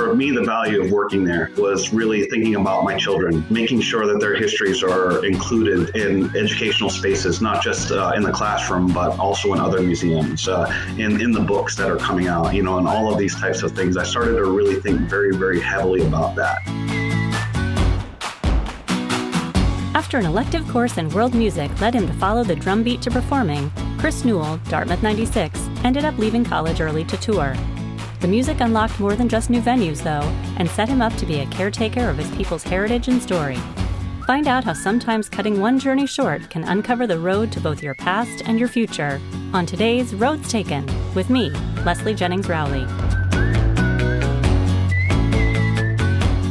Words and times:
for 0.00 0.14
me, 0.14 0.30
the 0.30 0.42
value 0.42 0.82
of 0.82 0.90
working 0.90 1.24
there 1.24 1.50
was 1.58 1.92
really 1.92 2.24
thinking 2.26 2.54
about 2.54 2.84
my 2.84 2.96
children, 2.96 3.44
making 3.50 3.82
sure 3.82 4.06
that 4.06 4.18
their 4.18 4.34
histories 4.34 4.82
are 4.82 5.24
included 5.26 5.94
in 5.94 6.34
educational 6.34 6.88
spaces, 6.88 7.42
not 7.42 7.62
just 7.62 7.92
uh, 7.92 8.12
in 8.16 8.22
the 8.22 8.32
classroom, 8.32 8.92
but 8.92 9.18
also 9.18 9.52
in 9.52 9.60
other 9.60 9.82
museums, 9.82 10.48
uh, 10.48 10.72
in, 10.96 11.20
in 11.20 11.32
the 11.32 11.40
books 11.40 11.76
that 11.76 11.90
are 11.90 11.98
coming 11.98 12.28
out, 12.28 12.54
you 12.54 12.62
know, 12.62 12.78
and 12.78 12.88
all 12.88 13.12
of 13.12 13.18
these 13.18 13.34
types 13.38 13.62
of 13.62 13.72
things. 13.72 13.98
I 13.98 14.04
started 14.04 14.36
to 14.36 14.44
really 14.44 14.80
think 14.80 15.00
very, 15.00 15.36
very 15.36 15.60
heavily 15.60 16.00
about 16.06 16.34
that. 16.36 16.58
After 19.94 20.16
an 20.16 20.24
elective 20.24 20.66
course 20.68 20.96
in 20.96 21.10
world 21.10 21.34
music 21.34 21.78
led 21.78 21.94
him 21.94 22.06
to 22.06 22.12
follow 22.14 22.42
the 22.42 22.56
drumbeat 22.56 23.02
to 23.02 23.10
performing, 23.10 23.70
Chris 23.98 24.24
Newell, 24.24 24.56
Dartmouth 24.70 25.02
96, 25.02 25.60
ended 25.84 26.06
up 26.06 26.16
leaving 26.16 26.42
college 26.42 26.80
early 26.80 27.04
to 27.04 27.16
tour. 27.18 27.54
The 28.20 28.28
music 28.28 28.60
unlocked 28.60 29.00
more 29.00 29.14
than 29.14 29.30
just 29.30 29.48
new 29.48 29.62
venues, 29.62 30.02
though, 30.02 30.28
and 30.58 30.68
set 30.68 30.90
him 30.90 31.00
up 31.00 31.16
to 31.16 31.24
be 31.24 31.40
a 31.40 31.46
caretaker 31.46 32.10
of 32.10 32.18
his 32.18 32.30
people's 32.36 32.62
heritage 32.62 33.08
and 33.08 33.22
story. 33.22 33.58
Find 34.26 34.46
out 34.46 34.62
how 34.62 34.74
sometimes 34.74 35.30
cutting 35.30 35.58
one 35.58 35.78
journey 35.78 36.06
short 36.06 36.50
can 36.50 36.64
uncover 36.64 37.06
the 37.06 37.18
road 37.18 37.50
to 37.52 37.60
both 37.60 37.82
your 37.82 37.94
past 37.94 38.42
and 38.44 38.58
your 38.58 38.68
future 38.68 39.18
on 39.54 39.64
today's 39.64 40.14
Roads 40.14 40.50
Taken 40.50 40.86
with 41.14 41.30
me, 41.30 41.48
Leslie 41.86 42.14
Jennings 42.14 42.46
Rowley. 42.46 42.86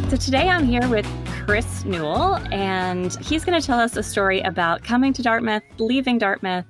So 0.09 0.17
today 0.17 0.49
I'm 0.49 0.65
here 0.65 0.87
with 0.89 1.05
Chris 1.49 1.83
Newell, 1.83 2.35
and 2.53 3.15
he's 3.25 3.43
going 3.43 3.59
to 3.59 3.65
tell 3.65 3.79
us 3.79 3.97
a 3.97 4.03
story 4.03 4.39
about 4.41 4.83
coming 4.83 5.13
to 5.13 5.23
Dartmouth, 5.23 5.63
leaving 5.79 6.19
Dartmouth, 6.19 6.63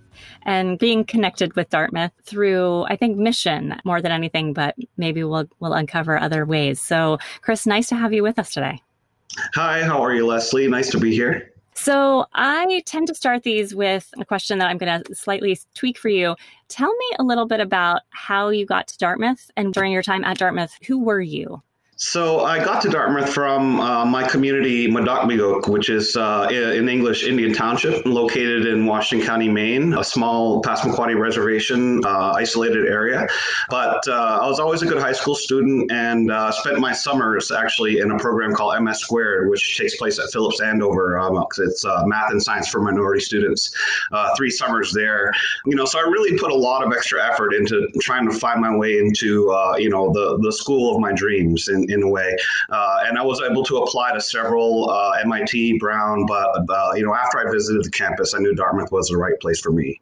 and 0.43 0.79
being 0.79 1.03
connected 1.03 1.53
with 1.57 1.69
Dartmouth 1.69 2.13
through, 2.23 2.85
I 2.85 2.95
think, 2.95 3.17
mission 3.17 3.75
more 3.83 4.02
than 4.02 4.13
anything, 4.13 4.53
but 4.53 4.77
maybe 4.95 5.21
we'll, 5.25 5.49
we'll 5.59 5.73
uncover 5.73 6.17
other 6.17 6.45
ways. 6.45 6.79
So, 6.79 7.17
Chris, 7.41 7.65
nice 7.65 7.89
to 7.89 7.97
have 7.97 8.13
you 8.13 8.23
with 8.23 8.39
us 8.39 8.53
today. 8.53 8.81
Hi, 9.53 9.83
how 9.83 10.02
are 10.02 10.16
you, 10.16 10.25
Leslie? 10.25 10.69
Nice 10.69 10.89
to 10.91 10.97
be 10.97 11.11
here. 11.11 11.52
So, 11.75 12.27
I 12.33 12.81
tend 12.86 13.09
to 13.09 13.16
start 13.16 13.43
these 13.43 13.75
with 13.75 14.09
a 14.17 14.23
question 14.23 14.59
that 14.59 14.69
I'm 14.69 14.77
going 14.77 15.03
to 15.03 15.14
slightly 15.14 15.59
tweak 15.75 15.97
for 15.97 16.08
you. 16.08 16.38
Tell 16.69 16.95
me 16.95 17.16
a 17.19 17.23
little 17.23 17.47
bit 17.47 17.59
about 17.59 18.03
how 18.11 18.47
you 18.47 18.66
got 18.66 18.88
to 18.88 18.97
Dartmouth 18.97 19.52
and 19.58 19.73
during 19.73 19.91
your 19.91 20.03
time 20.03 20.23
at 20.23 20.38
Dartmouth, 20.38 20.71
who 20.88 21.03
were 21.03 21.19
you? 21.19 21.61
So 22.02 22.45
I 22.45 22.64
got 22.64 22.81
to 22.83 22.89
Dartmouth 22.89 23.33
from 23.33 23.81
uh, 23.81 24.05
my 24.05 24.25
community, 24.25 24.88
Motahkomikuk, 24.88 25.67
which 25.67 25.89
is 25.89 26.16
uh, 26.16 26.47
in 26.50 26.88
English 26.88 27.25
Indian 27.25 27.52
Township, 27.52 28.05
located 28.05 28.67
in 28.67 28.86
Washington 28.86 29.28
County, 29.28 29.50
Maine, 29.50 29.94
a 29.94 30.03
small 30.05 30.61
Passamaquoddy 30.61 31.20
reservation, 31.20 32.02
uh, 32.05 32.31
isolated 32.38 32.88
area. 32.88 33.27
But 33.70 34.08
uh, 34.08 34.39
I 34.42 34.47
was 34.47 34.61
always 34.61 34.81
a 34.81 34.86
good 34.86 35.02
high 35.02 35.11
school 35.11 35.36
student 35.36 35.92
and 35.92 36.31
uh, 36.31 36.53
spent 36.53 36.80
my 36.80 36.94
summers 36.94 37.52
actually 37.52 38.00
in 38.00 38.11
a 38.11 38.17
program 38.17 38.53
called 38.53 38.81
MS 38.81 39.02
Squared, 39.02 39.50
which 39.50 39.77
takes 39.77 39.97
place 39.97 40.20
at 40.20 40.31
Phillips 40.31 40.61
Andover. 40.61 41.20
Um, 41.20 41.45
it's 41.58 41.83
uh, 41.83 42.05
math 42.05 42.31
and 42.31 42.42
science 42.42 42.70
for 42.70 42.80
minority 42.80 43.20
students. 43.20 43.75
three 44.38 44.52
summers 44.52 44.94
there, 44.94 45.33
you 45.66 45.75
know. 45.75 45.83
So 45.83 46.00
I 46.00 46.03
really 46.03 46.38
put 46.38 46.52
a 46.52 46.55
lot 46.55 46.81
of 46.81 46.94
extra 46.94 47.22
effort 47.30 47.53
into 47.53 47.89
trying 48.00 48.25
to 48.31 48.39
find 48.39 48.61
my 48.61 48.73
way 48.73 49.00
into, 49.00 49.53
you 49.77 49.89
know, 49.89 50.14
the 50.14 50.39
the 50.42 50.53
school 50.53 50.95
of 50.95 51.02
my 51.02 51.11
dreams. 51.11 51.67
And 51.67 51.89
in 51.90 52.04
a 52.04 52.09
way. 52.09 52.36
Uh, 52.70 53.04
and 53.06 53.18
I 53.18 53.23
was 53.23 53.42
able 53.42 53.64
to 53.66 53.78
apply 53.78 54.14
to 54.14 54.22
several 54.22 54.90
uh, 54.90 55.12
MIT, 55.23 55.80
Brown, 55.80 56.26
but 56.26 56.66
uh, 56.70 56.94
you 56.95 57.04
know, 57.04 57.16
after 57.16 57.40
I 57.40 57.52
visited 57.52 57.84
the 57.84 57.92
campus, 57.92 58.34
I 58.34 58.40
knew 58.40 58.56
Dartmouth 58.56 58.92
was 58.92 59.08
the 59.08 59.18
right 59.18 59.40
place 59.40 59.59
for 59.59 59.72
me. 59.72 60.00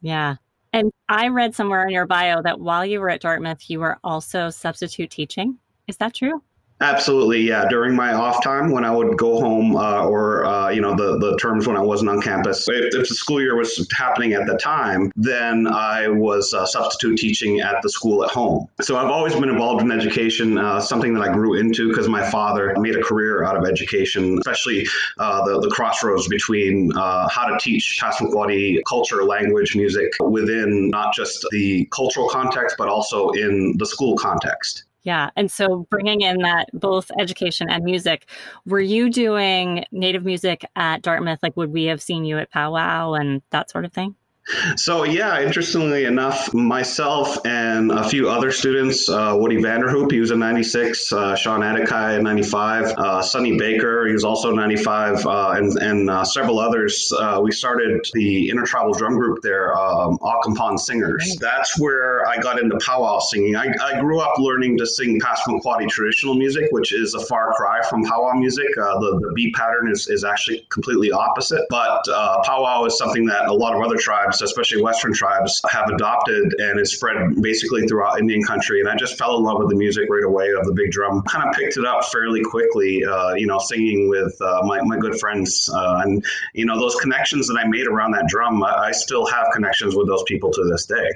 Yeah. 0.00 0.36
And 0.72 0.92
I 1.08 1.28
read 1.28 1.54
somewhere 1.54 1.84
in 1.84 1.90
your 1.90 2.06
bio 2.06 2.42
that 2.42 2.60
while 2.60 2.84
you 2.84 3.00
were 3.00 3.08
at 3.08 3.22
Dartmouth, 3.22 3.70
you 3.70 3.80
were 3.80 3.98
also 4.04 4.50
substitute 4.50 5.10
teaching. 5.10 5.58
Is 5.88 5.96
that 5.98 6.14
true? 6.14 6.42
Absolutely, 6.80 7.40
yeah. 7.40 7.66
During 7.68 7.96
my 7.96 8.12
off 8.12 8.44
time, 8.44 8.70
when 8.70 8.84
I 8.84 8.90
would 8.90 9.16
go 9.16 9.40
home, 9.40 9.76
uh, 9.76 10.04
or 10.04 10.44
uh, 10.44 10.68
you 10.68 10.82
know, 10.82 10.94
the 10.94 11.18
the 11.18 11.36
terms 11.38 11.66
when 11.66 11.76
I 11.76 11.80
wasn't 11.80 12.10
on 12.10 12.20
campus, 12.20 12.68
if, 12.68 12.94
if, 12.94 13.08
the 13.08 13.14
school 13.14 13.40
year 13.40 13.56
was 13.56 13.88
happening 13.92 14.34
at 14.34 14.46
the 14.46 14.58
time, 14.58 15.10
then 15.16 15.66
I 15.66 16.08
was 16.08 16.52
uh, 16.52 16.66
substitute 16.66 17.16
teaching 17.16 17.60
at 17.60 17.80
the 17.82 17.88
school 17.88 18.22
at 18.24 18.30
home. 18.30 18.68
So 18.82 18.98
I've 18.98 19.10
always 19.10 19.34
been 19.34 19.48
involved 19.48 19.80
in 19.80 19.90
education, 19.90 20.58
uh, 20.58 20.78
something 20.80 21.14
that 21.14 21.22
I 21.22 21.32
grew 21.32 21.54
into 21.54 21.88
because 21.88 22.08
my 22.08 22.28
father 22.30 22.74
made 22.78 22.94
a 22.94 23.02
career 23.02 23.42
out 23.42 23.56
of 23.56 23.64
education, 23.64 24.38
especially 24.38 24.86
uh, 25.18 25.46
the 25.46 25.60
the 25.60 25.70
crossroads 25.70 26.28
between 26.28 26.92
uh, 26.94 27.26
how 27.30 27.46
to 27.46 27.56
teach 27.58 27.98
Passamaquoddy 28.02 28.82
culture, 28.86 29.24
language, 29.24 29.76
music 29.76 30.12
within 30.20 30.90
not 30.90 31.14
just 31.14 31.46
the 31.52 31.86
cultural 31.86 32.28
context, 32.28 32.76
but 32.76 32.88
also 32.88 33.30
in 33.30 33.74
the 33.78 33.86
school 33.86 34.14
context. 34.18 34.84
Yeah. 35.06 35.30
And 35.36 35.50
so 35.50 35.86
bringing 35.88 36.22
in 36.22 36.38
that 36.38 36.68
both 36.74 37.12
education 37.18 37.70
and 37.70 37.84
music, 37.84 38.28
were 38.66 38.80
you 38.80 39.08
doing 39.08 39.84
native 39.92 40.24
music 40.24 40.64
at 40.74 41.02
Dartmouth? 41.02 41.38
Like, 41.44 41.56
would 41.56 41.72
we 41.72 41.84
have 41.84 42.02
seen 42.02 42.24
you 42.24 42.38
at 42.38 42.50
powwow 42.50 43.12
and 43.14 43.40
that 43.50 43.70
sort 43.70 43.84
of 43.84 43.92
thing? 43.92 44.16
So 44.76 45.02
yeah, 45.02 45.42
interestingly 45.42 46.04
enough, 46.04 46.54
myself 46.54 47.44
and 47.44 47.90
a 47.90 48.08
few 48.08 48.30
other 48.30 48.52
students, 48.52 49.08
uh, 49.08 49.34
Woody 49.36 49.56
Vanderhoop, 49.56 50.12
he 50.12 50.20
was 50.20 50.30
a 50.30 50.36
96, 50.36 51.12
uh, 51.12 51.34
Sean 51.34 51.60
Adekai, 51.60 52.22
95, 52.22 52.84
uh, 52.84 53.22
Sonny 53.22 53.58
Baker, 53.58 54.06
he 54.06 54.12
was 54.12 54.24
also 54.24 54.52
95, 54.52 55.26
uh, 55.26 55.54
and, 55.56 55.76
and 55.78 56.08
uh, 56.08 56.24
several 56.24 56.60
others. 56.60 57.12
Uh, 57.18 57.40
we 57.42 57.50
started 57.50 58.06
the 58.12 58.48
intertribal 58.48 58.92
drum 58.92 59.16
group 59.16 59.42
there, 59.42 59.76
um, 59.76 60.18
Singers. 60.76 61.36
That's 61.40 61.78
where 61.80 62.26
I 62.28 62.38
got 62.38 62.60
into 62.60 62.78
powwow 62.78 63.18
singing. 63.18 63.56
I, 63.56 63.72
I 63.82 64.00
grew 64.00 64.20
up 64.20 64.38
learning 64.38 64.78
to 64.78 64.86
sing 64.86 65.20
Passamaquoddy 65.20 65.88
traditional 65.88 66.34
music, 66.34 66.68
which 66.70 66.92
is 66.92 67.14
a 67.14 67.20
far 67.26 67.52
cry 67.54 67.80
from 67.88 68.04
powwow 68.04 68.34
music. 68.34 68.66
the, 68.76 69.18
the 69.20 69.32
beat 69.34 69.54
pattern 69.54 69.90
is, 69.90 70.08
is 70.08 70.22
actually 70.22 70.66
completely 70.70 71.10
opposite, 71.10 71.62
but 71.68 72.04
powwow 72.44 72.84
is 72.84 72.96
something 72.96 73.26
that 73.26 73.46
a 73.46 73.52
lot 73.52 73.74
of 73.74 73.82
other 73.82 73.96
tribes 73.96 74.35
tribes, 74.38 74.50
especially 74.50 74.82
Western 74.82 75.12
tribes, 75.12 75.60
have 75.68 75.88
adopted 75.88 76.54
and 76.58 76.80
is 76.80 76.92
spread 76.94 77.40
basically 77.40 77.86
throughout 77.86 78.18
Indian 78.18 78.42
country. 78.42 78.80
And 78.80 78.88
I 78.88 78.96
just 78.96 79.18
fell 79.18 79.36
in 79.36 79.44
love 79.44 79.58
with 79.58 79.68
the 79.70 79.76
music 79.76 80.08
right 80.10 80.24
away 80.24 80.50
of 80.52 80.64
the 80.66 80.72
big 80.72 80.90
drum. 80.90 81.22
Kind 81.22 81.48
of 81.48 81.54
picked 81.54 81.76
it 81.76 81.84
up 81.84 82.04
fairly 82.06 82.42
quickly, 82.42 83.04
uh, 83.04 83.34
you 83.34 83.46
know, 83.46 83.58
singing 83.58 84.08
with 84.08 84.36
uh, 84.40 84.62
my, 84.64 84.80
my 84.82 84.98
good 84.98 85.18
friends. 85.18 85.70
Uh, 85.72 86.02
and, 86.04 86.24
you 86.54 86.64
know, 86.64 86.78
those 86.78 86.96
connections 86.96 87.48
that 87.48 87.58
I 87.58 87.66
made 87.66 87.86
around 87.86 88.12
that 88.12 88.26
drum, 88.28 88.62
I, 88.62 88.74
I 88.74 88.92
still 88.92 89.26
have 89.26 89.46
connections 89.52 89.94
with 89.94 90.06
those 90.06 90.22
people 90.24 90.50
to 90.52 90.64
this 90.64 90.86
day. 90.86 91.10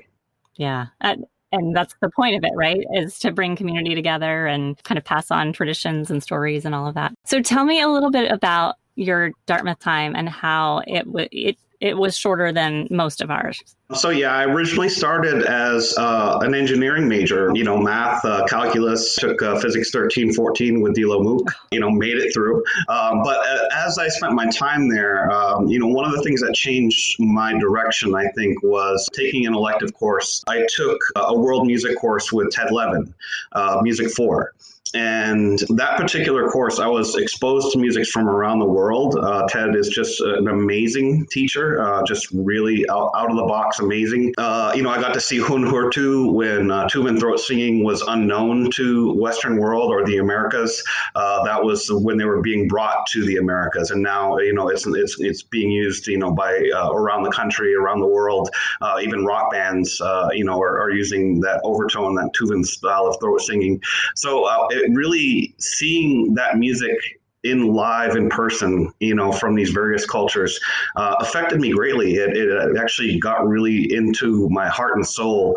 Yeah. 0.57 0.87
and 1.01 1.75
that's 1.75 1.95
the 2.01 2.11
point 2.11 2.37
of 2.37 2.45
it, 2.45 2.53
right? 2.55 2.85
Is 2.93 3.19
to 3.21 3.33
bring 3.33 3.57
community 3.57 3.95
together 3.95 4.47
and 4.47 4.81
kind 4.85 4.99
of 4.99 5.05
pass 5.05 5.31
on 5.31 5.53
traditions 5.53 6.11
and 6.11 6.23
stories 6.23 6.65
and 6.65 6.75
all 6.75 6.87
of 6.87 6.95
that. 6.95 7.13
So 7.25 7.41
tell 7.41 7.65
me 7.65 7.81
a 7.81 7.89
little 7.89 8.11
bit 8.11 8.31
about 8.31 8.77
your 8.95 9.31
Dartmouth 9.47 9.79
time 9.79 10.15
and 10.15 10.29
how 10.29 10.83
it 10.87 11.05
w- 11.07 11.29
it 11.33 11.57
it 11.81 11.97
was 11.97 12.17
shorter 12.17 12.53
than 12.53 12.87
most 12.91 13.23
of 13.23 13.31
ours. 13.31 13.63
So 13.95 14.11
yeah, 14.11 14.35
I 14.35 14.45
originally 14.45 14.89
started 14.89 15.45
as 15.45 15.97
uh, 15.99 16.39
an 16.43 16.55
engineering 16.55 17.09
major, 17.09 17.51
you 17.55 17.65
know, 17.65 17.77
math, 17.77 18.25
uh, 18.25 18.45
calculus, 18.47 19.17
took 19.17 19.43
uh, 19.43 19.59
physics 19.59 19.91
13, 19.91 20.33
14 20.33 20.81
with 20.81 20.95
Dilo 20.95 21.21
MOOC, 21.21 21.53
you 21.73 21.81
know, 21.81 21.91
made 21.91 22.17
it 22.17 22.33
through. 22.33 22.63
Um, 22.89 23.23
but 23.25 23.39
uh, 23.39 23.69
as 23.75 23.99
I 23.99 24.09
spent 24.09 24.35
my 24.35 24.49
time 24.51 24.89
there, 24.89 25.31
um, 25.33 25.67
you 25.67 25.81
know, 25.81 25.89
one 25.89 26.05
of 26.05 26.13
the 26.13 26.23
things 26.23 26.41
that 26.43 26.55
changed 26.55 27.19
my 27.19 27.59
direction, 27.59 28.15
I 28.15 28.29
think, 28.37 28.63
was 28.63 29.09
taking 29.13 29.47
an 29.47 29.55
elective 29.55 29.93
course. 29.95 30.45
I 30.47 30.67
took 30.69 31.01
a 31.17 31.37
world 31.37 31.67
music 31.67 31.99
course 31.99 32.33
with 32.33 32.51
Ted 32.51 32.71
Levin, 32.71 33.13
uh, 33.53 33.81
Music 33.83 34.11
4. 34.11 34.55
And 34.95 35.59
that 35.77 35.97
particular 35.97 36.49
course, 36.49 36.81
I 36.81 36.87
was 36.87 37.17
exposed 37.17 37.73
to 37.73 37.79
music 37.79 38.07
from 38.07 38.29
around 38.29 38.59
the 38.59 38.67
world. 38.67 39.17
Uh, 39.17 39.47
Ted 39.49 39.77
is 39.77 39.89
just 39.89 40.21
an 40.21 40.49
amazing 40.49 41.27
teacher, 41.27 41.81
uh, 41.81 42.03
just 42.05 42.29
really 42.33 42.89
out, 42.91 43.11
out, 43.15 43.31
of 43.31 43.37
the 43.37 43.45
box 43.45 43.79
amazing. 43.79 44.35
Uh, 44.37 44.73
you 44.75 44.83
know, 44.83 44.91
I 44.91 45.01
got 45.01 45.15
to 45.15 45.21
see 45.21 45.39
Huun-Huur-Tu 45.39 46.33
when 46.33 46.71
uh, 46.71 46.89
and 46.93 47.21
throat 47.21 47.39
singing 47.39 47.85
was 47.85 48.03
unknown 48.03 48.71
to 48.73 49.13
Western 49.15 49.59
world 49.59 49.91
or 49.93 50.05
the 50.05 50.19
Americas. 50.19 50.83
Uh, 51.15 51.45
that 51.45 51.63
was 51.63 51.89
when 51.91 52.17
they 52.17 52.25
were 52.25 52.43
being 52.43 52.67
brought 52.67 53.07
to 53.09 53.25
the 53.25 53.37
Americas, 53.37 53.91
and 53.91 54.03
now 54.03 54.39
you 54.39 54.53
know 54.53 54.69
it's 54.69 54.87
it's 54.87 55.21
it's 55.21 55.43
being 55.43 55.71
used 55.71 56.07
you 56.09 56.19
know 56.19 56.33
by 56.33 56.69
uh, 56.75 56.91
around 56.91 57.23
the 57.23 57.31
country, 57.31 57.75
around 57.75 58.01
the 58.01 58.07
world. 58.07 58.51
Uh, 58.81 58.99
even 59.03 59.25
rock 59.25 59.53
bands, 59.53 60.01
you 60.33 60.45
know, 60.45 60.61
are, 60.61 60.81
are, 60.81 60.91
using 60.91 61.41
that 61.41 61.61
overtone, 61.63 62.15
that 62.17 62.31
tuvan 62.35 62.65
style 62.65 63.07
of 63.07 63.17
throat 63.21 63.41
singing. 63.41 63.81
So 64.17 64.47
it, 64.71 64.80
really 64.91 65.55
seeing 65.59 66.35
that 66.35 66.59
music 66.59 66.99
in 67.43 67.69
live 67.69 68.17
in 68.17 68.29
person, 68.29 68.93
you 69.01 69.15
know, 69.15 69.33
from 69.33 69.55
these 69.55 69.71
various 69.71 70.05
cultures, 70.05 70.61
uh, 70.97 71.15
affected 71.21 71.61
me 71.61 71.73
greatly. 71.73 72.15
It, 72.15 72.37
it 72.37 72.77
actually 72.79 73.19
got 73.19 73.47
really 73.47 73.93
into 73.93 74.49
my 74.51 74.69
heart 74.69 74.97
and 74.97 75.07
soul 75.07 75.57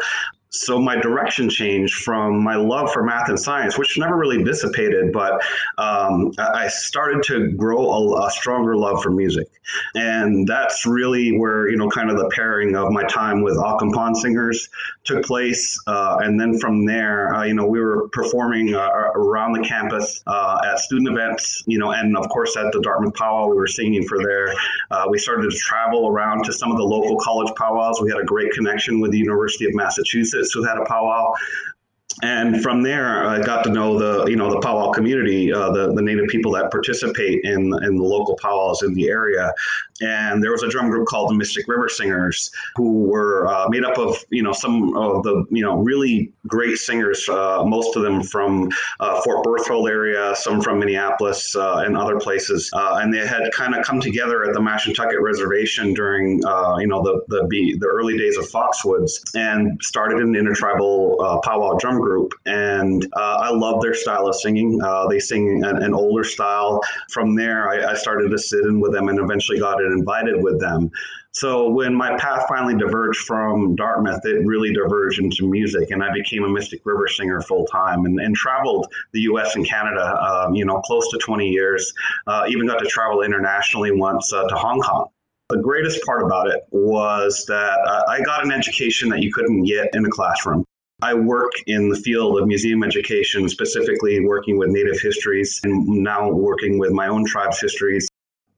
so 0.53 0.79
my 0.79 0.95
direction 0.95 1.49
changed 1.49 2.03
from 2.03 2.43
my 2.43 2.55
love 2.55 2.91
for 2.93 3.03
math 3.03 3.27
and 3.27 3.39
science, 3.39 3.77
which 3.77 3.97
never 3.97 4.15
really 4.15 4.43
dissipated, 4.43 5.11
but 5.11 5.41
um, 5.79 6.31
I 6.37 6.67
started 6.67 7.23
to 7.23 7.49
grow 7.51 7.91
a, 7.91 8.27
a, 8.27 8.31
stronger 8.31 8.75
love 8.75 9.01
for 9.01 9.09
music, 9.09 9.47
and 9.95 10.47
that's 10.47 10.85
really 10.85 11.37
where 11.37 11.69
you 11.69 11.77
know 11.77 11.89
kind 11.89 12.11
of 12.11 12.17
the 12.17 12.29
pairing 12.29 12.75
of 12.75 12.91
my 12.91 13.03
time 13.05 13.41
with 13.41 13.57
Occom 13.57 13.91
Pond 13.93 14.15
singers 14.15 14.69
took 15.03 15.25
place, 15.25 15.77
uh, 15.87 16.17
and 16.21 16.39
then 16.39 16.59
from 16.59 16.85
there, 16.85 17.33
uh, 17.33 17.43
you 17.43 17.53
know, 17.53 17.65
we 17.65 17.79
were 17.79 18.07
performing 18.09 18.75
uh, 18.75 18.89
around 19.15 19.53
the 19.53 19.67
campus 19.67 20.23
uh, 20.27 20.59
at 20.65 20.79
student 20.79 21.09
events, 21.09 21.63
you 21.65 21.79
know, 21.79 21.91
and 21.91 22.15
of 22.15 22.29
course 22.29 22.55
at 22.57 22.71
the 22.71 22.81
Dartmouth 22.81 23.13
powwow, 23.15 23.47
we 23.47 23.55
were 23.55 23.67
singing 23.67 24.05
for 24.07 24.19
there. 24.23 24.53
Uh, 24.91 25.05
we 25.09 25.17
started 25.17 25.49
to 25.49 25.57
travel 25.57 26.07
around 26.07 26.45
to 26.45 26.53
some 26.53 26.71
of 26.71 26.77
the 26.77 26.83
local 26.83 27.17
college 27.17 27.51
powwows. 27.55 28.01
We 28.01 28.09
had 28.09 28.19
a 28.19 28.25
great 28.25 28.51
connection 28.51 28.99
with 28.99 29.11
the 29.11 29.17
University 29.17 29.65
of 29.65 29.73
Massachusetts, 29.73 30.42
who 30.51 30.63
had 30.63 30.77
a 30.77 30.85
powwow 30.85 31.33
and 32.21 32.61
from 32.61 32.83
there, 32.83 33.25
I 33.27 33.41
got 33.41 33.63
to 33.63 33.71
know 33.71 33.97
the 33.97 34.29
you 34.29 34.35
know 34.35 34.51
the 34.51 34.59
powwow 34.59 34.91
community, 34.91 35.51
uh, 35.51 35.71
the 35.71 35.93
the 35.93 36.01
native 36.01 36.27
people 36.27 36.51
that 36.51 36.69
participate 36.69 37.43
in 37.43 37.73
in 37.83 37.95
the 37.95 38.03
local 38.03 38.35
powwows 38.35 38.83
in 38.83 38.93
the 38.93 39.07
area. 39.07 39.53
And 40.01 40.43
there 40.43 40.51
was 40.51 40.63
a 40.63 40.67
drum 40.67 40.89
group 40.89 41.07
called 41.07 41.29
the 41.29 41.35
Mystic 41.35 41.67
River 41.67 41.87
Singers, 41.87 42.51
who 42.75 43.03
were 43.03 43.47
uh, 43.47 43.67
made 43.69 43.83
up 43.83 43.97
of 43.97 44.17
you 44.29 44.43
know 44.43 44.51
some 44.51 44.95
of 44.95 45.23
the 45.23 45.45
you 45.49 45.63
know 45.63 45.77
really 45.77 46.31
great 46.47 46.77
singers, 46.77 47.27
uh, 47.29 47.63
most 47.65 47.95
of 47.95 48.03
them 48.03 48.21
from 48.21 48.69
uh, 48.99 49.21
Fort 49.21 49.43
Berthold 49.43 49.89
area, 49.89 50.35
some 50.35 50.61
from 50.61 50.79
Minneapolis 50.79 51.55
uh, 51.55 51.83
and 51.85 51.97
other 51.97 52.19
places. 52.19 52.69
Uh, 52.73 52.99
and 53.01 53.13
they 53.13 53.25
had 53.25 53.49
kind 53.53 53.75
of 53.75 53.83
come 53.85 53.99
together 53.99 54.43
at 54.43 54.53
the 54.53 54.59
Mashantucket 54.59 55.21
Reservation 55.21 55.93
during 55.93 56.39
you 56.79 56.87
know 56.87 57.01
the 57.01 57.23
the 57.29 57.47
the 57.79 57.87
early 57.87 58.17
days 58.17 58.37
of 58.37 58.45
Foxwoods 58.49 59.13
and 59.35 59.79
started 59.81 60.19
an 60.19 60.35
intertribal 60.35 61.41
powwow 61.43 61.75
drum 61.79 62.02
group, 62.03 62.33
and 62.45 63.05
uh, 63.13 63.37
I 63.41 63.49
love 63.49 63.81
their 63.81 63.93
style 63.93 64.27
of 64.27 64.35
singing. 64.35 64.79
Uh, 64.83 65.07
they 65.07 65.19
sing 65.19 65.63
an, 65.63 65.81
an, 65.81 65.93
older 65.93 66.23
style. 66.23 66.81
From 67.09 67.35
there, 67.35 67.69
I, 67.69 67.91
I, 67.91 67.93
started 67.95 68.29
to 68.29 68.37
sit 68.37 68.65
in 68.65 68.79
with 68.79 68.91
them 68.91 69.07
and 69.09 69.19
eventually 69.19 69.59
got 69.59 69.81
invited 69.81 70.41
with 70.43 70.59
them. 70.59 70.91
So 71.31 71.69
when 71.69 71.95
my 71.95 72.15
path 72.17 72.45
finally 72.47 72.75
diverged 72.75 73.21
from 73.21 73.75
Dartmouth, 73.75 74.23
it 74.23 74.45
really 74.45 74.71
diverged 74.71 75.19
into 75.19 75.49
music, 75.49 75.89
and 75.89 76.03
I 76.03 76.13
became 76.13 76.43
a 76.43 76.49
Mystic 76.49 76.81
River 76.85 77.07
singer 77.07 77.41
full 77.41 77.65
time, 77.65 78.05
and, 78.05 78.19
and, 78.19 78.35
traveled 78.35 78.87
the 79.13 79.21
U.S. 79.21 79.55
and 79.55 79.65
Canada, 79.65 80.21
um, 80.23 80.53
you 80.53 80.65
know, 80.65 80.79
close 80.81 81.09
to 81.09 81.17
20 81.17 81.49
years. 81.49 81.91
Uh, 82.27 82.43
even 82.47 82.67
got 82.67 82.77
to 82.79 82.85
travel 82.85 83.23
internationally 83.23 83.91
once 83.91 84.31
uh, 84.31 84.47
to 84.47 84.55
Hong 84.55 84.79
Kong. 84.81 85.07
The 85.49 85.57
greatest 85.57 86.03
part 86.05 86.23
about 86.23 86.47
it 86.49 86.61
was 86.71 87.45
that 87.47 87.79
uh, 87.79 88.03
I 88.07 88.21
got 88.21 88.45
an 88.45 88.51
education 88.51 89.09
that 89.09 89.21
you 89.21 89.33
couldn't 89.33 89.63
get 89.63 89.89
in 89.93 90.05
a 90.05 90.09
classroom. 90.09 90.65
I 91.01 91.13
work 91.13 91.51
in 91.67 91.89
the 91.89 91.97
field 91.97 92.39
of 92.39 92.47
museum 92.47 92.83
education, 92.83 93.49
specifically 93.49 94.25
working 94.25 94.57
with 94.57 94.69
Native 94.69 95.01
histories 95.01 95.59
and 95.63 95.85
now 95.87 96.29
working 96.29 96.77
with 96.77 96.91
my 96.91 97.07
own 97.07 97.25
tribe's 97.25 97.59
histories. 97.59 98.07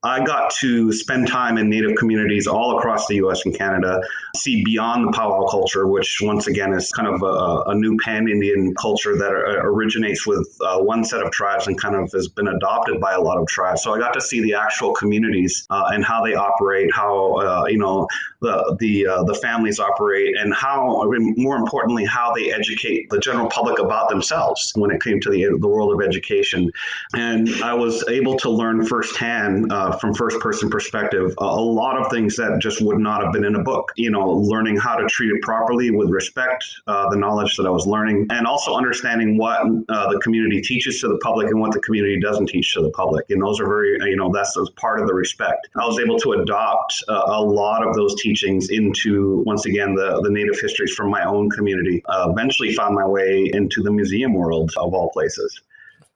I 0.05 0.23
got 0.23 0.51
to 0.59 0.93
spend 0.93 1.27
time 1.27 1.57
in 1.57 1.67
Native 1.67 1.95
communities 1.97 2.45
all 2.45 2.77
across 2.77 3.07
the 3.07 3.15
US 3.15 3.43
and 3.45 3.57
Canada, 3.57 3.99
see 4.35 4.63
beyond 4.63 5.07
the 5.07 5.11
powwow 5.11 5.47
culture, 5.47 5.87
which 5.87 6.19
once 6.21 6.45
again 6.45 6.73
is 6.73 6.91
kind 6.91 7.07
of 7.07 7.23
a, 7.23 7.71
a 7.71 7.75
new 7.75 7.97
pan 7.97 8.27
Indian 8.29 8.75
culture 8.75 9.17
that 9.17 9.31
originates 9.31 10.27
with 10.27 10.47
uh, 10.63 10.77
one 10.77 11.03
set 11.03 11.23
of 11.23 11.31
tribes 11.31 11.65
and 11.65 11.81
kind 11.81 11.95
of 11.95 12.11
has 12.11 12.27
been 12.27 12.47
adopted 12.47 13.01
by 13.01 13.13
a 13.13 13.19
lot 13.19 13.39
of 13.39 13.47
tribes. 13.47 13.81
So 13.81 13.95
I 13.95 13.97
got 13.97 14.13
to 14.13 14.21
see 14.21 14.41
the 14.41 14.53
actual 14.53 14.93
communities 14.93 15.65
uh, 15.71 15.89
and 15.91 16.05
how 16.05 16.23
they 16.23 16.35
operate, 16.35 16.93
how, 16.93 17.33
uh, 17.37 17.65
you 17.67 17.79
know, 17.79 18.07
the, 18.45 18.57
the, 18.79 18.93
uh, 19.07 19.23
the 19.23 19.35
families 19.35 19.79
operate, 19.79 20.33
and 20.39 20.53
how, 20.53 21.03
more 21.47 21.57
importantly, 21.63 22.05
how 22.05 22.27
they 22.37 22.45
educate 22.59 23.09
the 23.09 23.19
general 23.19 23.49
public 23.49 23.77
about 23.79 24.05
themselves 24.13 24.71
when 24.75 24.89
it 24.91 24.99
came 25.01 25.19
to 25.25 25.29
the, 25.35 25.41
the 25.65 25.67
world 25.75 25.91
of 25.95 25.99
education. 26.09 26.71
And 27.13 27.49
I 27.71 27.73
was 27.73 27.95
able 28.07 28.35
to 28.43 28.49
learn 28.49 28.85
firsthand 28.85 29.71
uh, 29.71 29.97
from 29.99 30.13
first 30.13 30.39
person 30.39 30.69
perspective 30.69 31.33
a, 31.39 31.43
a 31.65 31.65
lot 31.83 31.95
of 31.99 32.11
things 32.11 32.35
that 32.35 32.51
just 32.61 32.81
would 32.81 32.99
not 32.99 33.23
have 33.23 33.31
been 33.35 33.45
in 33.51 33.55
a 33.55 33.63
book. 33.71 33.85
You 33.95 34.11
know, 34.15 34.29
learning 34.53 34.77
how 34.77 34.95
to 35.01 35.05
treat 35.15 35.31
it 35.35 35.41
properly 35.41 35.89
with 35.99 36.09
respect, 36.09 36.61
uh, 36.87 37.09
the 37.09 37.19
knowledge 37.23 37.57
that 37.57 37.65
I 37.65 37.73
was 37.79 37.85
learning, 37.95 38.27
and 38.29 38.45
also 38.45 38.75
understanding 38.75 39.37
what 39.37 39.61
uh, 39.89 40.07
the 40.13 40.19
community 40.25 40.61
teaches 40.61 41.01
to 41.01 41.07
the 41.07 41.19
public 41.27 41.47
and 41.51 41.59
what 41.59 41.71
the 41.71 41.79
community 41.79 42.19
doesn't 42.19 42.47
teach 42.47 42.73
to 42.75 42.81
the 42.81 42.91
public. 42.91 43.23
And 43.31 43.41
those 43.41 43.59
are 43.61 43.67
very, 43.75 43.91
you 44.11 44.17
know, 44.17 44.29
that's, 44.31 44.53
that's 44.55 44.69
part 44.85 45.01
of 45.01 45.07
the 45.07 45.13
respect. 45.13 45.61
I 45.83 45.85
was 45.85 45.99
able 45.99 46.19
to 46.19 46.29
adopt 46.33 46.91
uh, 47.07 47.23
a 47.25 47.41
lot 47.41 47.81
of 47.87 47.95
those 47.95 48.13
teachings 48.21 48.34
into, 48.43 49.43
once 49.45 49.65
again, 49.65 49.95
the, 49.95 50.21
the 50.21 50.29
native 50.29 50.59
histories 50.59 50.93
from 50.93 51.09
my 51.09 51.23
own 51.23 51.49
community. 51.49 52.03
Uh, 52.05 52.27
eventually 52.29 52.73
found 52.73 52.95
my 52.95 53.05
way 53.05 53.49
into 53.53 53.81
the 53.81 53.91
museum 53.91 54.33
world 54.33 54.71
of 54.77 54.93
all 54.93 55.09
places. 55.11 55.61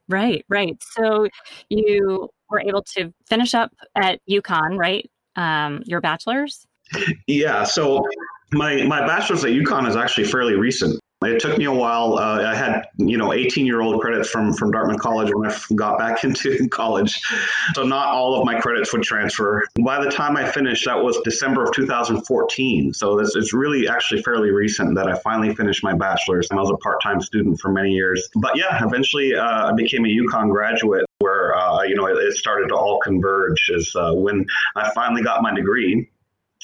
Right, 0.08 0.44
right. 0.48 0.76
So 0.80 1.28
you 1.68 2.28
were 2.48 2.60
able 2.60 2.82
to 2.96 3.12
finish 3.28 3.54
up 3.54 3.72
at 3.94 4.20
UConn, 4.28 4.76
right? 4.76 5.08
Um, 5.36 5.82
your 5.86 6.00
bachelor's? 6.00 6.66
Yeah. 7.26 7.62
So 7.64 8.04
my 8.52 8.82
my 8.82 9.06
bachelor's 9.06 9.44
at 9.44 9.52
UConn 9.52 9.88
is 9.88 9.94
actually 9.96 10.24
fairly 10.24 10.54
recent. 10.54 10.98
It 11.22 11.38
took 11.38 11.58
me 11.58 11.66
a 11.66 11.72
while. 11.72 12.14
Uh, 12.18 12.42
I 12.46 12.54
had, 12.54 12.86
you 12.96 13.18
know, 13.18 13.34
18 13.34 13.66
year 13.66 13.82
old 13.82 14.00
credits 14.00 14.30
from, 14.30 14.54
from 14.54 14.70
Dartmouth 14.70 15.00
College 15.00 15.30
when 15.34 15.50
I 15.50 15.54
got 15.74 15.98
back 15.98 16.24
into 16.24 16.66
college. 16.68 17.20
So 17.74 17.82
not 17.82 18.08
all 18.08 18.40
of 18.40 18.46
my 18.46 18.58
credits 18.58 18.90
would 18.94 19.02
transfer. 19.02 19.62
By 19.84 20.02
the 20.02 20.10
time 20.10 20.38
I 20.38 20.50
finished, 20.50 20.86
that 20.86 21.02
was 21.02 21.20
December 21.24 21.64
of 21.64 21.72
2014. 21.72 22.94
So 22.94 23.18
it's, 23.18 23.36
it's 23.36 23.52
really 23.52 23.86
actually 23.86 24.22
fairly 24.22 24.50
recent 24.50 24.94
that 24.94 25.08
I 25.08 25.18
finally 25.18 25.54
finished 25.54 25.84
my 25.84 25.92
bachelor's. 25.92 26.48
And 26.50 26.58
I 26.58 26.62
was 26.62 26.70
a 26.70 26.76
part 26.78 27.02
time 27.02 27.20
student 27.20 27.60
for 27.60 27.70
many 27.70 27.92
years. 27.92 28.26
But 28.36 28.56
yeah, 28.56 28.82
eventually 28.82 29.34
uh, 29.34 29.70
I 29.70 29.72
became 29.74 30.06
a 30.06 30.08
UConn 30.08 30.50
graduate 30.50 31.04
where, 31.18 31.54
uh, 31.54 31.82
you 31.82 31.94
know, 31.94 32.06
it, 32.06 32.16
it, 32.16 32.36
started 32.36 32.68
to 32.68 32.74
all 32.74 32.98
converge 33.00 33.68
is 33.68 33.94
uh, 33.94 34.12
when 34.14 34.46
I 34.74 34.90
finally 34.94 35.22
got 35.22 35.42
my 35.42 35.54
degree. 35.54 36.08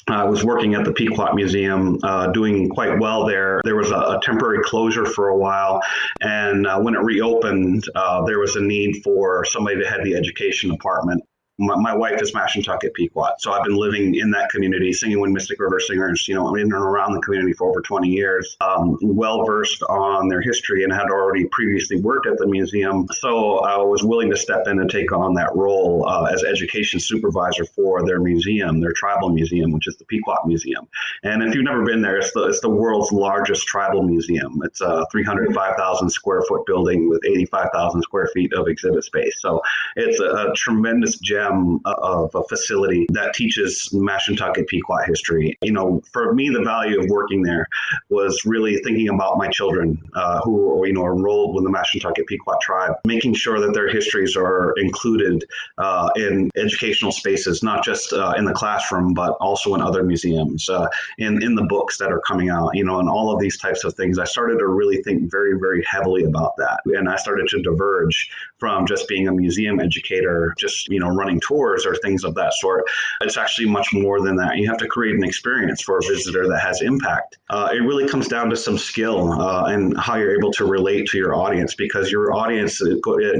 I 0.09 0.23
was 0.23 0.43
working 0.43 0.73
at 0.75 0.85
the 0.85 0.93
Pequot 0.93 1.33
Museum, 1.33 1.99
uh, 2.03 2.27
doing 2.27 2.69
quite 2.69 2.97
well 2.99 3.25
there. 3.25 3.61
There 3.65 3.75
was 3.75 3.91
a, 3.91 3.95
a, 3.95 4.19
temporary 4.23 4.63
closure 4.63 5.05
for 5.05 5.29
a 5.29 5.37
while, 5.37 5.81
and 6.21 6.65
uh, 6.65 6.79
when 6.79 6.95
it 6.95 7.01
reopened, 7.01 7.83
uh, 7.93 8.23
there 8.25 8.39
was 8.39 8.55
a 8.55 8.61
need 8.61 9.03
for 9.03 9.43
somebody 9.43 9.81
to 9.81 9.87
head 9.87 10.01
the 10.03 10.15
education 10.15 10.71
department 10.71 11.23
my, 11.59 11.75
my, 11.75 11.95
wife 11.95 12.21
is 12.21 12.33
Mashantucket 12.33 12.93
Pequot, 12.93 13.31
so 13.39 13.51
I've 13.51 13.63
been 13.63 13.75
living 13.75 14.15
in 14.15 14.29
that 14.31 14.49
community, 14.49 14.93
singing 14.93 15.19
with 15.19 15.31
Mystic 15.31 15.59
River 15.59 15.79
Singers, 15.79 16.27
you 16.27 16.35
know, 16.35 16.53
in 16.55 16.61
and 16.61 16.73
around 16.73 17.13
the 17.13 17.21
community 17.21 17.53
for 17.53 17.67
over 17.69 17.81
20 17.81 18.07
years. 18.07 18.55
Um, 18.61 18.97
well 19.01 19.43
versed 19.43 19.81
on 19.83 20.27
their 20.27 20.41
history 20.41 20.83
and 20.83 20.93
had 20.93 21.09
already 21.09 21.45
previously 21.51 21.99
worked 21.99 22.27
at 22.27 22.37
the 22.37 22.45
museum, 22.45 23.07
so 23.11 23.59
I 23.59 23.77
was 23.77 24.03
willing 24.03 24.29
to 24.29 24.37
step 24.37 24.67
in 24.67 24.79
and 24.79 24.89
take 24.89 25.11
on 25.11 25.33
that 25.33 25.55
role 25.55 26.07
uh, 26.07 26.25
as 26.25 26.43
education 26.43 26.99
supervisor 26.99 27.65
for 27.65 28.05
their 28.05 28.19
museum, 28.19 28.79
their 28.79 28.93
tribal 28.93 29.29
museum, 29.29 29.71
which 29.71 29.87
is 29.87 29.97
the 29.97 30.05
Pequot 30.05 30.45
Museum. 30.45 30.87
And 31.23 31.41
if 31.41 31.55
you've 31.55 31.63
never 31.63 31.83
been 31.83 32.03
there, 32.03 32.17
it's 32.17 32.33
the, 32.33 32.43
it's 32.43 32.61
the 32.61 32.69
world's 32.69 33.11
largest 33.11 33.65
tribal 33.65 34.03
museum. 34.03 34.61
It's 34.63 34.81
a 34.81 35.07
305,000 35.11 36.09
square 36.09 36.43
foot 36.47 36.67
building 36.67 37.09
with 37.09 37.21
85,000 37.25 38.03
square 38.03 38.29
feet 38.33 38.53
of 38.53 38.67
exhibit 38.67 39.03
space. 39.03 39.41
So 39.41 39.59
it's 39.95 40.19
a, 40.19 40.51
a 40.51 40.53
tremendous 40.55 41.17
gem 41.17 41.46
of 41.85 42.33
a 42.35 42.43
facility 42.43 43.05
that 43.09 43.33
teaches 43.33 43.89
Mashantucket 43.93 44.67
Pequot 44.67 45.03
history. 45.05 45.57
You 45.61 45.71
know, 45.71 46.01
for 46.11 46.33
me, 46.33 46.49
the 46.49 46.63
value 46.63 46.99
of 46.99 47.09
working 47.09 47.41
there 47.41 47.67
was 48.09 48.45
really 48.45 48.77
thinking 48.83 49.09
about 49.09 49.37
my 49.37 49.47
children 49.47 50.01
uh, 50.15 50.39
who, 50.41 50.85
you 50.85 50.93
know, 50.93 51.05
enrolled 51.05 51.55
with 51.55 51.63
the 51.63 51.69
Mashantucket 51.69 52.25
Pequot 52.27 52.57
tribe, 52.61 52.93
making 53.05 53.33
sure 53.33 53.59
that 53.59 53.73
their 53.73 53.87
histories 53.87 54.35
are 54.35 54.73
included 54.77 55.43
uh, 55.77 56.09
in 56.15 56.49
educational 56.55 57.11
spaces, 57.11 57.63
not 57.63 57.83
just 57.83 58.13
uh, 58.13 58.33
in 58.37 58.45
the 58.45 58.53
classroom, 58.53 59.13
but 59.13 59.31
also 59.39 59.75
in 59.75 59.81
other 59.81 60.03
museums, 60.03 60.69
uh, 60.69 60.87
in, 61.17 61.41
in 61.43 61.55
the 61.55 61.63
books 61.63 61.97
that 61.97 62.11
are 62.11 62.21
coming 62.21 62.49
out, 62.49 62.71
you 62.73 62.83
know, 62.83 62.99
and 62.99 63.09
all 63.09 63.33
of 63.33 63.39
these 63.39 63.57
types 63.57 63.83
of 63.83 63.93
things. 63.95 64.19
I 64.19 64.25
started 64.25 64.59
to 64.59 64.67
really 64.67 65.01
think 65.03 65.31
very, 65.31 65.59
very 65.59 65.83
heavily 65.83 66.23
about 66.23 66.55
that. 66.57 66.81
And 66.85 67.09
I 67.09 67.15
started 67.15 67.47
to 67.49 67.61
diverge 67.61 68.29
from 68.57 68.85
just 68.85 69.07
being 69.07 69.27
a 69.27 69.31
museum 69.31 69.79
educator, 69.79 70.53
just, 70.57 70.87
you 70.89 70.99
know, 70.99 71.09
running 71.09 71.36
tours 71.39 71.85
or 71.85 71.95
things 71.95 72.23
of 72.23 72.35
that 72.35 72.53
sort. 72.53 72.85
It's 73.21 73.37
actually 73.37 73.69
much 73.69 73.93
more 73.93 74.21
than 74.21 74.35
that. 74.37 74.57
You 74.57 74.67
have 74.69 74.77
to 74.77 74.87
create 74.87 75.15
an 75.15 75.23
experience 75.23 75.81
for 75.81 75.97
a 75.97 76.01
visitor 76.01 76.47
that 76.47 76.59
has 76.59 76.81
impact. 76.81 77.37
Uh, 77.49 77.69
it 77.71 77.79
really 77.79 78.07
comes 78.07 78.27
down 78.27 78.49
to 78.49 78.57
some 78.57 78.77
skill 78.77 79.31
uh, 79.33 79.65
and 79.65 79.97
how 79.97 80.15
you're 80.15 80.35
able 80.35 80.51
to 80.51 80.65
relate 80.65 81.07
to 81.07 81.17
your 81.17 81.35
audience 81.35 81.75
because 81.75 82.11
your 82.11 82.33
audience 82.33 82.81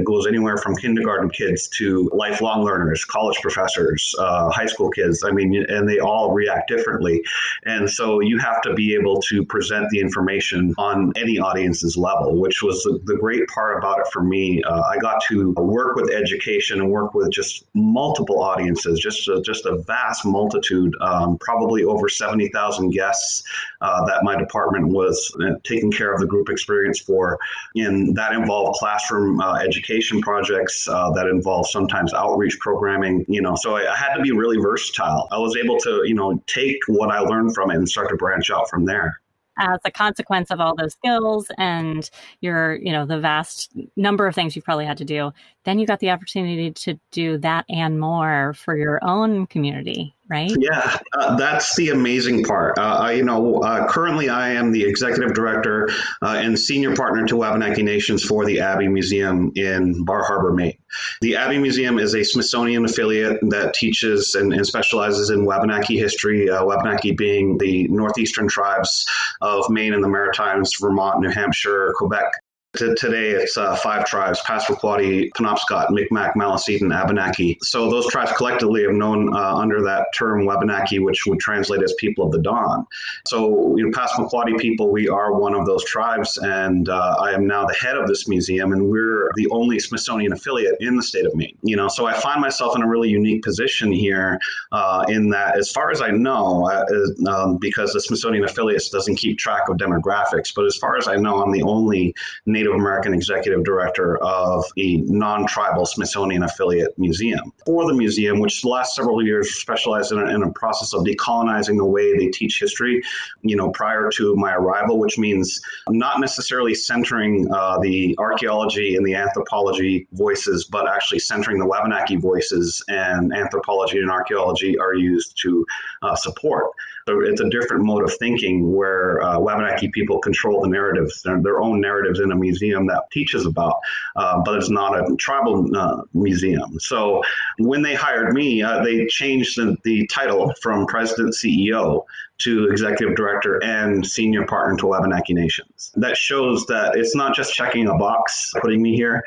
goes 0.04 0.26
anywhere 0.26 0.56
from 0.56 0.74
kindergarten 0.76 1.28
kids 1.30 1.68
to 1.68 2.10
lifelong 2.14 2.64
learners, 2.64 3.04
college 3.04 3.36
professors, 3.42 4.14
uh, 4.18 4.50
high 4.50 4.66
school 4.66 4.90
kids. 4.90 5.24
I 5.24 5.30
mean, 5.30 5.64
and 5.68 5.88
they 5.88 5.98
all 5.98 6.32
react 6.32 6.68
differently. 6.68 7.22
And 7.64 7.88
so 7.90 8.20
you 8.20 8.38
have 8.38 8.60
to 8.62 8.74
be 8.74 8.94
able 8.94 9.20
to 9.22 9.44
present 9.44 9.88
the 9.90 10.00
information 10.00 10.74
on 10.78 11.12
any 11.16 11.38
audience's 11.38 11.96
level, 11.96 12.40
which 12.40 12.62
was 12.62 12.82
the, 12.82 13.00
the 13.04 13.16
great 13.16 13.46
part 13.48 13.78
about 13.78 13.98
it 14.00 14.06
for 14.12 14.22
me. 14.22 14.62
Uh, 14.62 14.82
I 14.82 14.98
got 14.98 15.22
to 15.28 15.52
work 15.52 15.96
with 15.96 16.10
education 16.10 16.80
and 16.80 16.90
work 16.90 17.14
with 17.14 17.30
just 17.30 17.64
multiple 17.92 18.42
audiences, 18.42 19.00
just 19.00 19.28
a, 19.28 19.40
just 19.42 19.66
a 19.66 19.78
vast 19.78 20.24
multitude, 20.24 20.94
um, 21.00 21.38
probably 21.38 21.84
over 21.84 22.08
70,000 22.08 22.90
guests 22.90 23.42
uh, 23.80 24.04
that 24.06 24.24
my 24.24 24.36
department 24.36 24.88
was 24.88 25.34
uh, 25.42 25.54
taking 25.64 25.90
care 25.90 26.12
of 26.12 26.20
the 26.20 26.26
group 26.26 26.48
experience 26.48 27.00
for. 27.00 27.38
And 27.76 28.14
that 28.16 28.32
involved 28.32 28.78
classroom 28.78 29.40
uh, 29.40 29.56
education 29.56 30.20
projects, 30.20 30.86
uh, 30.88 31.10
that 31.12 31.26
involved 31.26 31.70
sometimes 31.70 32.12
outreach 32.14 32.58
programming, 32.60 33.24
you 33.28 33.42
know, 33.42 33.54
so 33.56 33.76
I, 33.76 33.92
I 33.92 33.96
had 33.96 34.14
to 34.14 34.22
be 34.22 34.32
really 34.32 34.58
versatile. 34.58 35.28
I 35.30 35.38
was 35.38 35.56
able 35.56 35.78
to, 35.78 36.02
you 36.04 36.14
know, 36.14 36.42
take 36.46 36.78
what 36.88 37.10
I 37.10 37.20
learned 37.20 37.54
from 37.54 37.70
it 37.70 37.76
and 37.76 37.88
start 37.88 38.08
to 38.10 38.16
branch 38.16 38.50
out 38.50 38.68
from 38.68 38.84
there 38.84 39.20
as 39.58 39.80
a 39.84 39.90
consequence 39.90 40.50
of 40.50 40.60
all 40.60 40.74
those 40.74 40.92
skills 40.92 41.50
and 41.58 42.10
your, 42.40 42.76
you 42.76 42.92
know, 42.92 43.06
the 43.06 43.18
vast 43.18 43.72
number 43.96 44.26
of 44.26 44.34
things 44.34 44.54
you've 44.54 44.64
probably 44.64 44.86
had 44.86 44.98
to 44.98 45.04
do, 45.04 45.32
then 45.64 45.78
you 45.78 45.86
got 45.86 46.00
the 46.00 46.10
opportunity 46.10 46.70
to 46.72 46.98
do 47.10 47.38
that 47.38 47.64
and 47.68 48.00
more 48.00 48.54
for 48.54 48.76
your 48.76 49.00
own 49.04 49.46
community 49.46 50.14
right? 50.28 50.52
Yeah, 50.58 50.98
uh, 51.18 51.36
that's 51.36 51.74
the 51.76 51.90
amazing 51.90 52.44
part. 52.44 52.78
Uh, 52.78 53.10
you 53.14 53.24
know, 53.24 53.60
uh, 53.60 53.88
currently 53.88 54.28
I 54.28 54.50
am 54.50 54.72
the 54.72 54.84
executive 54.84 55.34
director 55.34 55.88
uh, 56.22 56.36
and 56.36 56.58
senior 56.58 56.94
partner 56.94 57.26
to 57.26 57.36
Wabanaki 57.36 57.82
Nations 57.82 58.22
for 58.22 58.44
the 58.44 58.60
Abbe 58.60 58.88
Museum 58.88 59.52
in 59.54 60.04
Bar 60.04 60.24
Harbor, 60.24 60.52
Maine. 60.52 60.78
The 61.20 61.36
Abbe 61.36 61.58
Museum 61.58 61.98
is 61.98 62.14
a 62.14 62.24
Smithsonian 62.24 62.84
affiliate 62.84 63.38
that 63.50 63.74
teaches 63.74 64.34
and, 64.34 64.52
and 64.52 64.66
specializes 64.66 65.30
in 65.30 65.44
Wabanaki 65.44 65.98
history, 65.98 66.48
uh, 66.48 66.64
Wabanaki 66.64 67.12
being 67.12 67.58
the 67.58 67.88
northeastern 67.88 68.48
tribes 68.48 69.06
of 69.40 69.68
Maine 69.70 69.94
and 69.94 70.02
the 70.02 70.08
Maritimes, 70.08 70.74
Vermont, 70.80 71.20
New 71.20 71.30
Hampshire, 71.30 71.92
Quebec, 71.96 72.32
today, 72.74 73.30
it's 73.30 73.56
uh, 73.56 73.74
five 73.76 74.04
tribes 74.04 74.40
Passamaquoddy, 74.42 75.30
Penobscot, 75.30 75.90
Micmac, 75.90 76.34
Maliseet, 76.34 76.82
and 76.82 76.92
Abenaki. 76.92 77.58
So 77.62 77.90
those 77.90 78.06
tribes 78.08 78.32
collectively 78.32 78.82
have 78.82 78.92
known 78.92 79.34
uh, 79.34 79.54
under 79.54 79.82
that 79.82 80.06
term 80.14 80.44
Wabanaki, 80.44 80.98
which 80.98 81.26
would 81.26 81.38
translate 81.38 81.82
as 81.82 81.94
people 81.94 82.26
of 82.26 82.32
the 82.32 82.40
dawn. 82.40 82.86
So, 83.26 83.76
you 83.76 83.88
know, 83.88 83.98
Passamaquoddy 83.98 84.58
people, 84.58 84.90
we 84.90 85.08
are 85.08 85.34
one 85.34 85.54
of 85.54 85.64
those 85.66 85.84
tribes, 85.84 86.36
and 86.38 86.88
uh, 86.88 87.16
I 87.20 87.32
am 87.32 87.46
now 87.46 87.66
the 87.66 87.74
head 87.74 87.96
of 87.96 88.06
this 88.06 88.28
museum, 88.28 88.72
and 88.72 88.88
we're 88.88 89.30
the 89.36 89.48
only 89.50 89.78
Smithsonian 89.78 90.32
affiliate 90.32 90.76
in 90.80 90.96
the 90.96 91.02
state 91.02 91.24
of 91.24 91.34
Maine. 91.34 91.56
You 91.62 91.76
know, 91.76 91.88
so 91.88 92.06
I 92.06 92.14
find 92.20 92.40
myself 92.40 92.76
in 92.76 92.82
a 92.82 92.88
really 92.88 93.08
unique 93.08 93.42
position 93.42 93.90
here 93.90 94.38
uh, 94.72 95.04
in 95.08 95.30
that, 95.30 95.56
as 95.56 95.70
far 95.70 95.90
as 95.90 96.02
I 96.02 96.10
know, 96.10 96.68
uh, 96.68 97.30
um, 97.30 97.56
because 97.56 97.92
the 97.92 98.00
Smithsonian 98.00 98.44
affiliates 98.44 98.90
doesn't 98.90 99.16
keep 99.16 99.38
track 99.38 99.68
of 99.68 99.78
demographics, 99.78 100.52
but 100.54 100.66
as 100.66 100.76
far 100.76 100.98
as 100.98 101.08
I 101.08 101.16
know, 101.16 101.42
I'm 101.42 101.52
the 101.52 101.62
only 101.62 102.14
Native 102.58 102.72
American 102.72 103.14
executive 103.14 103.62
director 103.62 104.16
of 104.18 104.64
a 104.76 104.96
non 104.96 105.46
tribal 105.46 105.86
Smithsonian 105.86 106.42
affiliate 106.42 106.98
museum. 106.98 107.52
For 107.64 107.86
the 107.86 107.94
museum, 107.94 108.40
which 108.40 108.62
the 108.62 108.68
last 108.68 108.96
several 108.96 109.24
years 109.24 109.54
specialized 109.60 110.10
in 110.10 110.18
a, 110.18 110.26
in 110.34 110.42
a 110.42 110.50
process 110.50 110.92
of 110.92 111.04
decolonizing 111.04 111.76
the 111.76 111.84
way 111.84 112.16
they 112.16 112.28
teach 112.30 112.58
history, 112.58 113.00
you 113.42 113.54
know, 113.54 113.70
prior 113.70 114.10
to 114.16 114.34
my 114.34 114.54
arrival, 114.54 114.98
which 114.98 115.18
means 115.18 115.60
not 115.88 116.18
necessarily 116.18 116.74
centering 116.74 117.46
uh, 117.52 117.78
the 117.78 118.16
archaeology 118.18 118.96
and 118.96 119.06
the 119.06 119.14
anthropology 119.14 120.08
voices, 120.12 120.64
but 120.64 120.88
actually 120.88 121.20
centering 121.20 121.60
the 121.60 121.66
Wabanaki 121.66 122.16
voices 122.16 122.82
and 122.88 123.32
anthropology 123.32 123.98
and 123.98 124.10
archaeology 124.10 124.76
are 124.80 124.94
used 124.94 125.38
to 125.42 125.64
uh, 126.02 126.16
support. 126.16 126.72
So 127.08 127.20
it's 127.20 127.40
a 127.40 127.48
different 127.48 127.86
mode 127.86 128.04
of 128.04 128.14
thinking 128.18 128.76
where 128.76 129.22
uh, 129.22 129.38
Wabanaki 129.38 129.88
people 129.88 130.18
control 130.18 130.60
the 130.60 130.68
narratives, 130.68 131.22
their, 131.22 131.40
their, 131.40 131.58
own 131.58 131.80
narratives 131.80 132.20
in 132.20 132.32
a 132.32 132.36
museum 132.36 132.47
that 132.52 133.04
teaches 133.12 133.46
about, 133.46 133.76
uh, 134.16 134.40
but 134.44 134.56
it's 134.56 134.70
not 134.70 134.98
a 134.98 135.16
tribal 135.16 135.76
uh, 135.76 136.02
museum. 136.14 136.78
So 136.80 137.22
when 137.58 137.82
they 137.82 137.94
hired 137.94 138.34
me, 138.34 138.62
uh, 138.62 138.82
they 138.82 139.06
changed 139.06 139.56
the, 139.56 139.76
the 139.84 140.06
title 140.06 140.52
from 140.60 140.86
president 140.86 141.34
CEO 141.34 142.04
to 142.38 142.68
executive 142.68 143.16
director 143.16 143.62
and 143.64 144.06
senior 144.06 144.46
partner 144.46 144.76
to 144.76 144.86
Wabanaki 144.86 145.34
Nations. 145.34 145.92
That 145.96 146.16
shows 146.16 146.66
that 146.66 146.96
it's 146.96 147.14
not 147.14 147.34
just 147.34 147.52
checking 147.52 147.88
a 147.88 147.96
box 147.96 148.52
putting 148.60 148.80
me 148.80 148.94
here. 148.94 149.22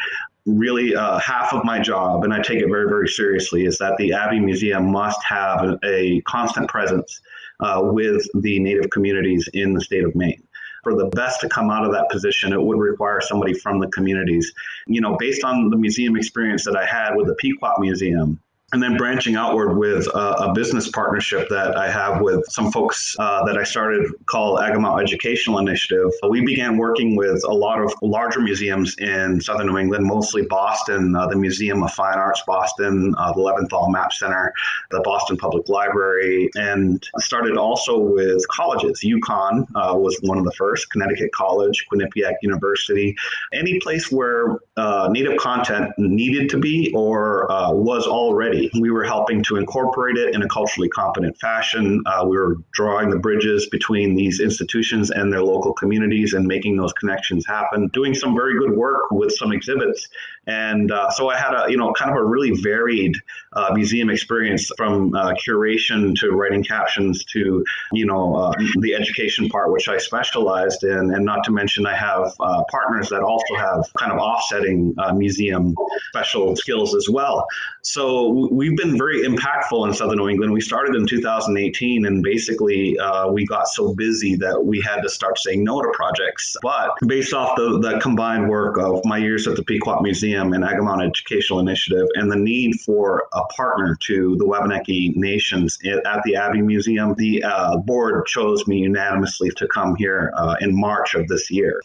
Really, 0.46 0.96
uh, 0.96 1.20
half 1.20 1.54
of 1.54 1.64
my 1.64 1.80
job, 1.80 2.24
and 2.24 2.34
I 2.34 2.42
take 2.42 2.62
it 2.62 2.68
very, 2.68 2.90
very 2.90 3.08
seriously, 3.08 3.66
is 3.66 3.78
that 3.78 3.96
the 3.98 4.14
Abbe 4.14 4.40
Museum 4.40 4.92
must 4.92 5.24
have 5.24 5.62
a, 5.64 5.78
a 5.84 6.22
constant 6.22 6.68
presence 6.68 7.22
uh, 7.60 7.82
with 7.84 8.28
the 8.42 8.60
Native 8.60 8.90
communities 8.90 9.48
in 9.54 9.74
the 9.74 9.82
state 9.82 10.04
of 10.04 10.16
Maine. 10.16 10.42
For 10.84 10.96
the 10.96 11.06
best 11.08 11.42
to 11.42 11.50
come 11.50 11.70
out 11.70 11.86
of 11.86 11.92
that 11.92 12.10
position, 12.10 12.54
it 12.54 12.62
would 12.62 12.80
require 12.80 13.22
somebody 13.22 13.54
from 13.54 13.80
the 13.80 13.88
communities. 13.88 14.52
You 14.88 15.02
know, 15.02 15.16
based 15.18 15.44
on 15.44 15.70
the 15.70 15.78
museum 15.78 16.18
experience 16.18 16.66
that 16.66 16.76
I 16.76 16.86
had 16.86 17.16
with 17.16 17.28
the 17.28 17.36
Pequot 17.36 17.76
Museum, 17.80 18.40
and 18.74 18.82
then 18.82 18.96
branching 18.96 19.36
outward 19.36 19.76
with 19.76 20.08
a, 20.08 20.20
a, 20.20 20.54
business 20.54 20.90
partnership 20.90 21.48
that 21.50 21.76
I 21.76 21.90
have 21.90 22.22
with 22.22 22.46
some 22.50 22.72
folks 22.72 23.16
uh, 23.20 23.44
that 23.46 23.58
I 23.58 23.64
started 23.64 24.06
called 24.28 24.60
Akomawt 24.60 25.02
Educational 25.02 25.60
Initiative. 25.60 26.10
We 26.30 26.42
began 26.42 26.78
working 26.78 27.16
with 27.16 27.44
a 27.46 27.54
lot 27.54 27.82
of 27.82 27.94
larger 28.02 28.42
museums 28.42 28.96
in 28.98 29.42
southern 29.42 29.68
New 29.68 29.78
England, 29.78 30.06
mostly 30.06 30.44
Boston, 30.44 31.16
uh, 31.16 31.28
the 31.28 31.36
Museum 31.36 31.84
of 31.84 31.92
Fine 31.92 32.18
Arts 32.18 32.44
Boston, 32.46 33.14
uh, 33.18 33.34
the 33.34 33.40
Leventhal 33.40 33.92
Map 33.92 34.14
Center, 34.14 34.54
the 34.92 35.02
Boston 35.02 35.38
Public 35.38 35.68
Library, 35.68 36.50
and 36.56 37.04
started 37.18 37.58
also 37.58 37.98
with 37.98 38.46
colleges. 38.50 39.02
UConn 39.04 39.64
uh, 39.76 39.96
was 39.96 40.18
one 40.22 40.38
of 40.38 40.46
the 40.46 40.52
first, 40.54 40.90
Connecticut 40.92 41.32
College, 41.34 41.86
Quinnipiac 41.92 42.36
University, 42.42 43.16
any 43.54 43.80
place 43.80 44.12
where 44.12 44.60
uh, 44.78 45.10
Native 45.12 45.38
content 45.38 45.92
needed 45.98 46.50
to 46.50 46.58
be 46.58 46.92
or 46.94 47.48
was 47.74 48.06
already 48.06 48.61
we 48.80 48.92
were 48.92 49.04
helping 49.04 49.44
to 49.44 49.56
incorporate 49.56 50.18
it 50.18 50.36
in 50.36 50.42
a 50.42 50.48
culturally 50.48 50.90
competent 50.90 51.38
fashion. 51.40 52.04
Uh, 52.06 52.26
we 52.26 52.38
were 52.38 52.58
drawing 52.74 53.10
the 53.10 53.20
bridges 53.20 53.68
between 53.70 54.16
these 54.16 54.40
institutions 54.40 55.12
and 55.12 55.32
their 55.32 55.44
local 55.44 55.74
communities 55.74 56.34
and 56.34 56.46
making 56.46 56.78
those 56.78 56.94
connections 56.94 57.46
happen, 57.46 57.88
doing 57.94 58.14
some 58.14 58.36
very 58.36 58.58
good 58.58 58.72
work 58.72 59.12
with 59.12 59.32
some 59.34 59.52
exhibits. 59.52 60.08
And 60.48 60.92
uh, 60.92 61.12
so 61.12 61.30
I 61.30 61.38
had 61.38 61.54
a, 61.54 61.70
you 61.70 61.78
know, 61.78 61.94
kind 61.94 62.10
of 62.12 62.18
a 62.18 62.24
really 62.24 62.52
varied 62.62 63.16
uh, 63.54 63.72
museum 63.74 64.10
experience 64.10 64.72
from 64.76 65.14
uh, 65.14 65.34
curation 65.34 66.16
to 66.20 66.32
writing 66.32 66.64
captions 66.64 67.24
to, 67.26 67.64
you 67.92 68.06
know, 68.06 68.36
uh, 68.36 68.54
the 68.80 68.96
education 68.96 69.50
part, 69.50 69.72
which 69.72 69.88
I 69.88 69.98
specialized 69.98 70.84
in. 70.84 71.14
And 71.14 71.24
not 71.24 71.44
to 71.44 71.52
mention, 71.52 71.86
I 71.86 71.96
have 71.96 72.34
uh, 72.40 72.64
partners 72.72 73.10
that 73.10 73.22
also 73.22 73.56
have 73.56 73.86
kind 73.98 74.12
of 74.12 74.18
offsetting 74.18 74.96
museum 75.14 75.76
special 76.10 76.56
skills 76.56 76.96
as 76.96 77.08
well. 77.10 77.46
So 77.84 78.50
we've 78.52 78.76
been 78.76 78.98
very 78.98 79.24
impactful 79.24 79.88
in 79.88 79.94
Southern 79.94 80.18
New 80.18 80.28
England. 80.28 80.52
We 80.52 80.62
started 80.62 80.94
in 80.96 81.08
2018, 81.08 82.06
and 82.06 82.22
basically 82.22 83.00
uh, 83.00 83.32
we 83.32 83.46
got 83.46 83.68
so 83.70 83.96
busy 83.96 84.36
that 84.36 84.64
we 84.64 84.82
had 84.82 85.02
to 85.02 85.10
start 85.10 85.40
saying 85.40 85.64
no 85.64 85.82
to 85.82 85.90
projects. 85.94 86.58
But 86.62 86.92
based 87.08 87.34
off 87.34 87.56
the, 87.56 87.80
the 87.80 88.00
combined 88.00 88.50
work 88.50 88.78
of 88.78 89.04
my 89.06 89.18
years 89.18 89.48
at 89.48 89.56
the 89.56 89.64
Pequot 89.64 90.02
Museum 90.02 90.52
and 90.54 90.64
Akomawt 90.64 91.02
Educational 91.04 91.60
Initiative, 91.60 92.08
and 92.16 92.30
the 92.30 92.36
need 92.36 92.76
for 92.86 93.28
a 93.34 93.44
partner 93.46 93.98
to 94.02 94.36
the 94.38 94.46
Wabanaki 94.46 95.14
Nations 95.16 95.80
at 95.86 96.22
the 96.26 96.36
Abbe 96.36 96.62
Museum, 96.62 97.16
the 97.18 97.44
uh, 97.44 97.78
board 97.78 98.26
chose 98.26 98.68
me 98.68 98.80
unanimously 98.80 99.50
to 99.52 99.68
come 99.70 99.96
here 99.96 100.34
uh, 100.36 100.56
in 100.60 100.78
March 100.78 101.16
of 101.16 101.28
this 101.28 101.50
year. 101.50 101.82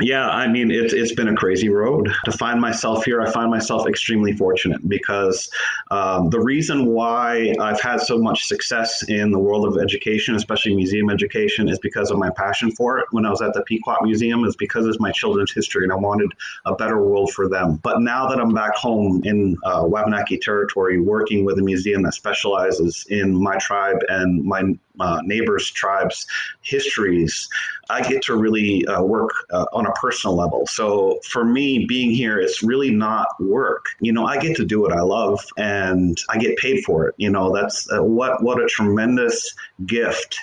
Yeah, 0.00 0.28
I 0.28 0.48
mean, 0.48 0.70
it's 0.70 0.92
it's 0.92 1.12
been 1.14 1.28
a 1.28 1.34
crazy 1.34 1.68
road 1.68 2.10
to 2.24 2.32
find 2.32 2.60
myself 2.60 3.04
here. 3.04 3.20
I 3.20 3.30
find 3.30 3.50
myself 3.50 3.86
extremely 3.86 4.32
fortunate 4.32 4.88
because 4.88 5.50
um, 5.90 6.30
the 6.30 6.40
reason 6.40 6.86
why 6.86 7.54
I've 7.60 7.80
had 7.80 8.00
so 8.00 8.18
much 8.18 8.46
success 8.46 9.08
in 9.08 9.30
the 9.30 9.38
world 9.38 9.66
of 9.66 9.82
education, 9.82 10.34
especially 10.34 10.74
museum 10.74 11.10
education, 11.10 11.68
is 11.68 11.78
because 11.78 12.10
of 12.10 12.18
my 12.18 12.30
passion 12.30 12.70
for 12.72 12.98
it. 12.98 13.06
When 13.10 13.26
I 13.26 13.30
was 13.30 13.42
at 13.42 13.52
the 13.54 13.62
Pequot 13.62 13.98
Museum, 14.02 14.44
is 14.44 14.56
because 14.56 14.86
it's 14.86 15.00
my 15.00 15.12
children's 15.12 15.52
history, 15.52 15.84
and 15.84 15.92
I 15.92 15.96
wanted 15.96 16.32
a 16.64 16.74
better 16.74 17.02
world 17.02 17.32
for 17.32 17.48
them. 17.48 17.76
But 17.82 18.00
now 18.00 18.28
that 18.28 18.40
I'm 18.40 18.54
back 18.54 18.74
home 18.76 19.20
in 19.24 19.56
uh, 19.64 19.84
Wabanaki 19.84 20.38
territory, 20.38 21.00
working 21.00 21.44
with 21.44 21.58
a 21.58 21.62
museum 21.62 22.02
that 22.02 22.14
specializes 22.14 23.06
in 23.10 23.40
my 23.40 23.56
tribe 23.58 23.98
and 24.08 24.44
my 24.44 24.62
uh, 25.00 25.20
neighbors' 25.24 25.70
tribes' 25.70 26.26
histories, 26.62 27.48
I 27.88 28.02
get 28.02 28.22
to 28.22 28.36
really 28.36 28.86
uh, 28.86 29.02
work 29.02 29.30
uh, 29.50 29.66
on 29.72 29.86
a 29.86 29.92
personal 29.92 30.36
level. 30.36 30.66
So 30.66 31.18
for 31.24 31.44
me, 31.44 31.86
being 31.86 32.10
here, 32.10 32.38
it's 32.38 32.62
really 32.62 32.90
not 32.90 33.28
work. 33.40 33.86
You 34.00 34.12
know, 34.12 34.26
I 34.26 34.38
get 34.38 34.56
to 34.56 34.64
do 34.64 34.80
what 34.80 34.92
I 34.92 35.00
love, 35.00 35.44
and 35.56 36.18
I 36.28 36.38
get 36.38 36.56
paid 36.58 36.84
for 36.84 37.08
it. 37.08 37.14
You 37.18 37.30
know, 37.30 37.52
that's 37.52 37.90
uh, 37.92 38.02
what 38.02 38.42
what 38.42 38.62
a 38.62 38.66
tremendous 38.66 39.54
gift 39.86 40.38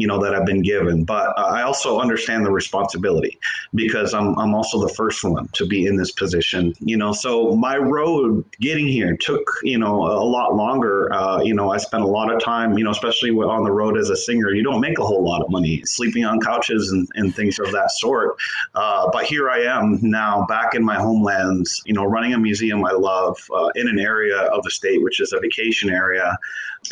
you 0.00 0.06
know, 0.06 0.22
that 0.22 0.34
I've 0.34 0.46
been 0.46 0.62
given. 0.62 1.04
But 1.04 1.38
I 1.38 1.62
also 1.62 2.00
understand 2.00 2.46
the 2.46 2.50
responsibility 2.50 3.38
because 3.74 4.14
I'm, 4.14 4.38
I'm 4.38 4.54
also 4.54 4.80
the 4.80 4.92
first 4.94 5.22
one 5.24 5.48
to 5.52 5.66
be 5.66 5.86
in 5.86 5.96
this 5.96 6.12
position, 6.12 6.74
you 6.80 6.96
know. 6.96 7.12
So 7.12 7.54
my 7.56 7.76
road 7.76 8.44
getting 8.60 8.88
here 8.88 9.16
took, 9.16 9.42
you 9.62 9.78
know, 9.78 9.96
a 10.02 10.24
lot 10.24 10.54
longer. 10.54 11.12
Uh, 11.12 11.40
you 11.42 11.54
know, 11.54 11.70
I 11.70 11.78
spent 11.78 12.02
a 12.02 12.06
lot 12.06 12.32
of 12.32 12.42
time, 12.42 12.78
you 12.78 12.84
know, 12.84 12.90
especially 12.90 13.30
on 13.30 13.64
the 13.64 13.72
road 13.72 13.98
as 13.98 14.10
a 14.10 14.16
singer. 14.16 14.52
You 14.52 14.62
don't 14.62 14.80
make 14.80 14.98
a 14.98 15.04
whole 15.04 15.24
lot 15.24 15.42
of 15.42 15.50
money 15.50 15.82
sleeping 15.84 16.24
on 16.24 16.40
couches 16.40 16.90
and, 16.92 17.08
and 17.14 17.34
things 17.34 17.58
of 17.58 17.72
that 17.72 17.90
sort. 17.92 18.36
Uh, 18.74 19.08
but 19.12 19.24
here 19.24 19.50
I 19.50 19.60
am 19.60 19.98
now 20.02 20.46
back 20.46 20.74
in 20.74 20.84
my 20.84 20.96
homeland, 20.96 21.66
you 21.84 21.92
know, 21.92 22.04
running 22.04 22.34
a 22.34 22.38
museum 22.38 22.84
I 22.84 22.92
love 22.92 23.38
uh, 23.54 23.70
in 23.74 23.88
an 23.88 23.98
area 23.98 24.38
of 24.38 24.62
the 24.64 24.70
state, 24.70 25.02
which 25.02 25.20
is 25.20 25.32
a 25.32 25.40
vacation 25.40 25.90
area. 25.90 26.36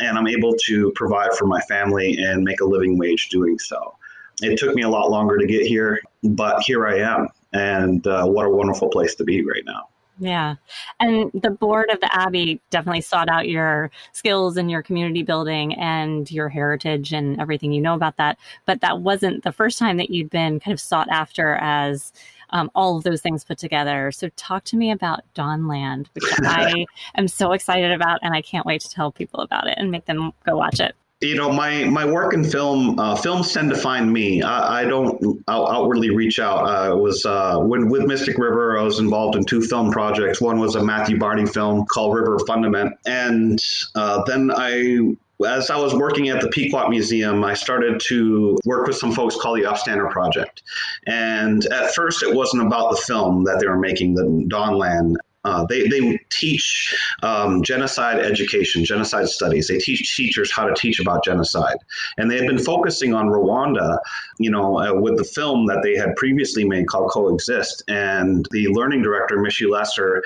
And 0.00 0.18
I'm 0.18 0.26
able 0.26 0.54
to 0.66 0.92
provide 0.94 1.32
for 1.32 1.46
my 1.46 1.60
family 1.62 2.18
and 2.18 2.44
make 2.44 2.60
a 2.60 2.64
living 2.64 2.97
wage 2.98 3.28
doing 3.28 3.58
so. 3.58 3.94
It 4.42 4.58
took 4.58 4.74
me 4.74 4.82
a 4.82 4.88
lot 4.88 5.10
longer 5.10 5.36
to 5.36 5.46
get 5.46 5.66
here, 5.66 6.00
but 6.22 6.62
here 6.62 6.86
I 6.86 6.98
am. 6.98 7.28
And 7.52 8.06
uh, 8.06 8.26
what 8.26 8.46
a 8.46 8.50
wonderful 8.50 8.88
place 8.88 9.14
to 9.16 9.24
be 9.24 9.44
right 9.44 9.64
now. 9.64 9.88
Yeah. 10.20 10.56
And 10.98 11.30
the 11.32 11.50
board 11.50 11.90
of 11.90 12.00
the 12.00 12.12
Abbe 12.14 12.60
definitely 12.70 13.02
sought 13.02 13.28
out 13.28 13.48
your 13.48 13.90
skills 14.12 14.56
and 14.56 14.70
your 14.70 14.82
community 14.82 15.22
building 15.22 15.74
and 15.74 16.30
your 16.30 16.48
heritage 16.48 17.12
and 17.12 17.40
everything 17.40 17.72
you 17.72 17.80
know 17.80 17.94
about 17.94 18.16
that. 18.16 18.36
But 18.66 18.80
that 18.80 19.00
wasn't 19.00 19.44
the 19.44 19.52
first 19.52 19.78
time 19.78 19.96
that 19.98 20.10
you'd 20.10 20.30
been 20.30 20.60
kind 20.60 20.72
of 20.72 20.80
sought 20.80 21.08
after 21.10 21.54
as 21.56 22.12
um, 22.50 22.70
all 22.74 22.96
of 22.96 23.04
those 23.04 23.20
things 23.20 23.44
put 23.44 23.58
together. 23.58 24.10
So, 24.10 24.30
talk 24.30 24.64
to 24.64 24.76
me 24.76 24.90
about 24.90 25.20
Dawnland, 25.34 26.06
which 26.14 26.24
I 26.40 26.86
am 27.14 27.28
so 27.28 27.52
excited 27.52 27.92
about, 27.92 28.20
and 28.22 28.34
I 28.34 28.40
can't 28.40 28.66
wait 28.66 28.80
to 28.80 28.90
tell 28.90 29.12
people 29.12 29.40
about 29.40 29.66
it 29.66 29.74
and 29.76 29.90
make 29.90 30.06
them 30.06 30.32
go 30.46 30.56
watch 30.56 30.80
it 30.80 30.96
you 31.20 31.34
know 31.34 31.50
my 31.50 31.84
my 31.84 32.04
work 32.04 32.32
in 32.32 32.44
film 32.44 32.98
uh, 32.98 33.16
films 33.16 33.52
tend 33.52 33.70
to 33.70 33.76
find 33.76 34.12
me 34.12 34.40
i, 34.42 34.82
I 34.82 34.84
don't 34.84 35.42
outwardly 35.48 36.10
reach 36.10 36.38
out 36.38 36.64
uh, 36.64 36.96
was 36.96 37.26
uh, 37.26 37.58
when 37.58 37.88
with 37.88 38.04
mystic 38.04 38.38
river 38.38 38.78
i 38.78 38.82
was 38.82 39.00
involved 39.00 39.36
in 39.36 39.44
two 39.44 39.60
film 39.62 39.90
projects 39.90 40.40
one 40.40 40.60
was 40.60 40.76
a 40.76 40.84
matthew 40.84 41.18
barney 41.18 41.46
film 41.46 41.86
called 41.86 42.14
river 42.14 42.38
fundament 42.46 42.96
and 43.06 43.60
uh, 43.96 44.22
then 44.24 44.52
i 44.54 45.14
as 45.46 45.70
I 45.70 45.76
was 45.76 45.94
working 45.94 46.30
at 46.30 46.40
the 46.40 46.48
Pequot 46.48 46.88
Museum, 46.88 47.44
I 47.44 47.54
started 47.54 48.00
to 48.06 48.58
work 48.64 48.86
with 48.86 48.96
some 48.96 49.12
folks 49.12 49.36
called 49.36 49.58
the 49.58 49.64
Upstander 49.64 50.10
Project. 50.10 50.62
And 51.06 51.64
at 51.66 51.94
first, 51.94 52.22
it 52.22 52.34
wasn't 52.34 52.66
about 52.66 52.90
the 52.90 52.96
film 52.96 53.44
that 53.44 53.60
they 53.60 53.66
were 53.66 53.78
making, 53.78 54.14
the 54.14 54.24
Dawnland. 54.48 55.14
Uh, 55.44 55.64
they, 55.66 55.86
they 55.88 56.18
teach 56.30 56.94
um, 57.22 57.62
genocide 57.62 58.18
education, 58.18 58.84
genocide 58.84 59.28
studies. 59.28 59.68
They 59.68 59.78
teach 59.78 60.16
teachers 60.16 60.52
how 60.52 60.66
to 60.66 60.74
teach 60.74 61.00
about 61.00 61.24
genocide. 61.24 61.76
And 62.16 62.30
they 62.30 62.36
had 62.36 62.46
been 62.46 62.58
focusing 62.58 63.14
on 63.14 63.26
Rwanda, 63.26 63.98
you 64.38 64.50
know, 64.50 64.78
uh, 64.78 65.00
with 65.00 65.16
the 65.16 65.24
film 65.24 65.66
that 65.66 65.80
they 65.82 65.94
had 65.94 66.16
previously 66.16 66.64
made 66.64 66.88
called 66.88 67.10
Coexist. 67.10 67.84
And 67.88 68.46
the 68.50 68.68
learning 68.68 69.02
director, 69.02 69.36
Mishy 69.36 69.70
Lesser, 69.70 70.22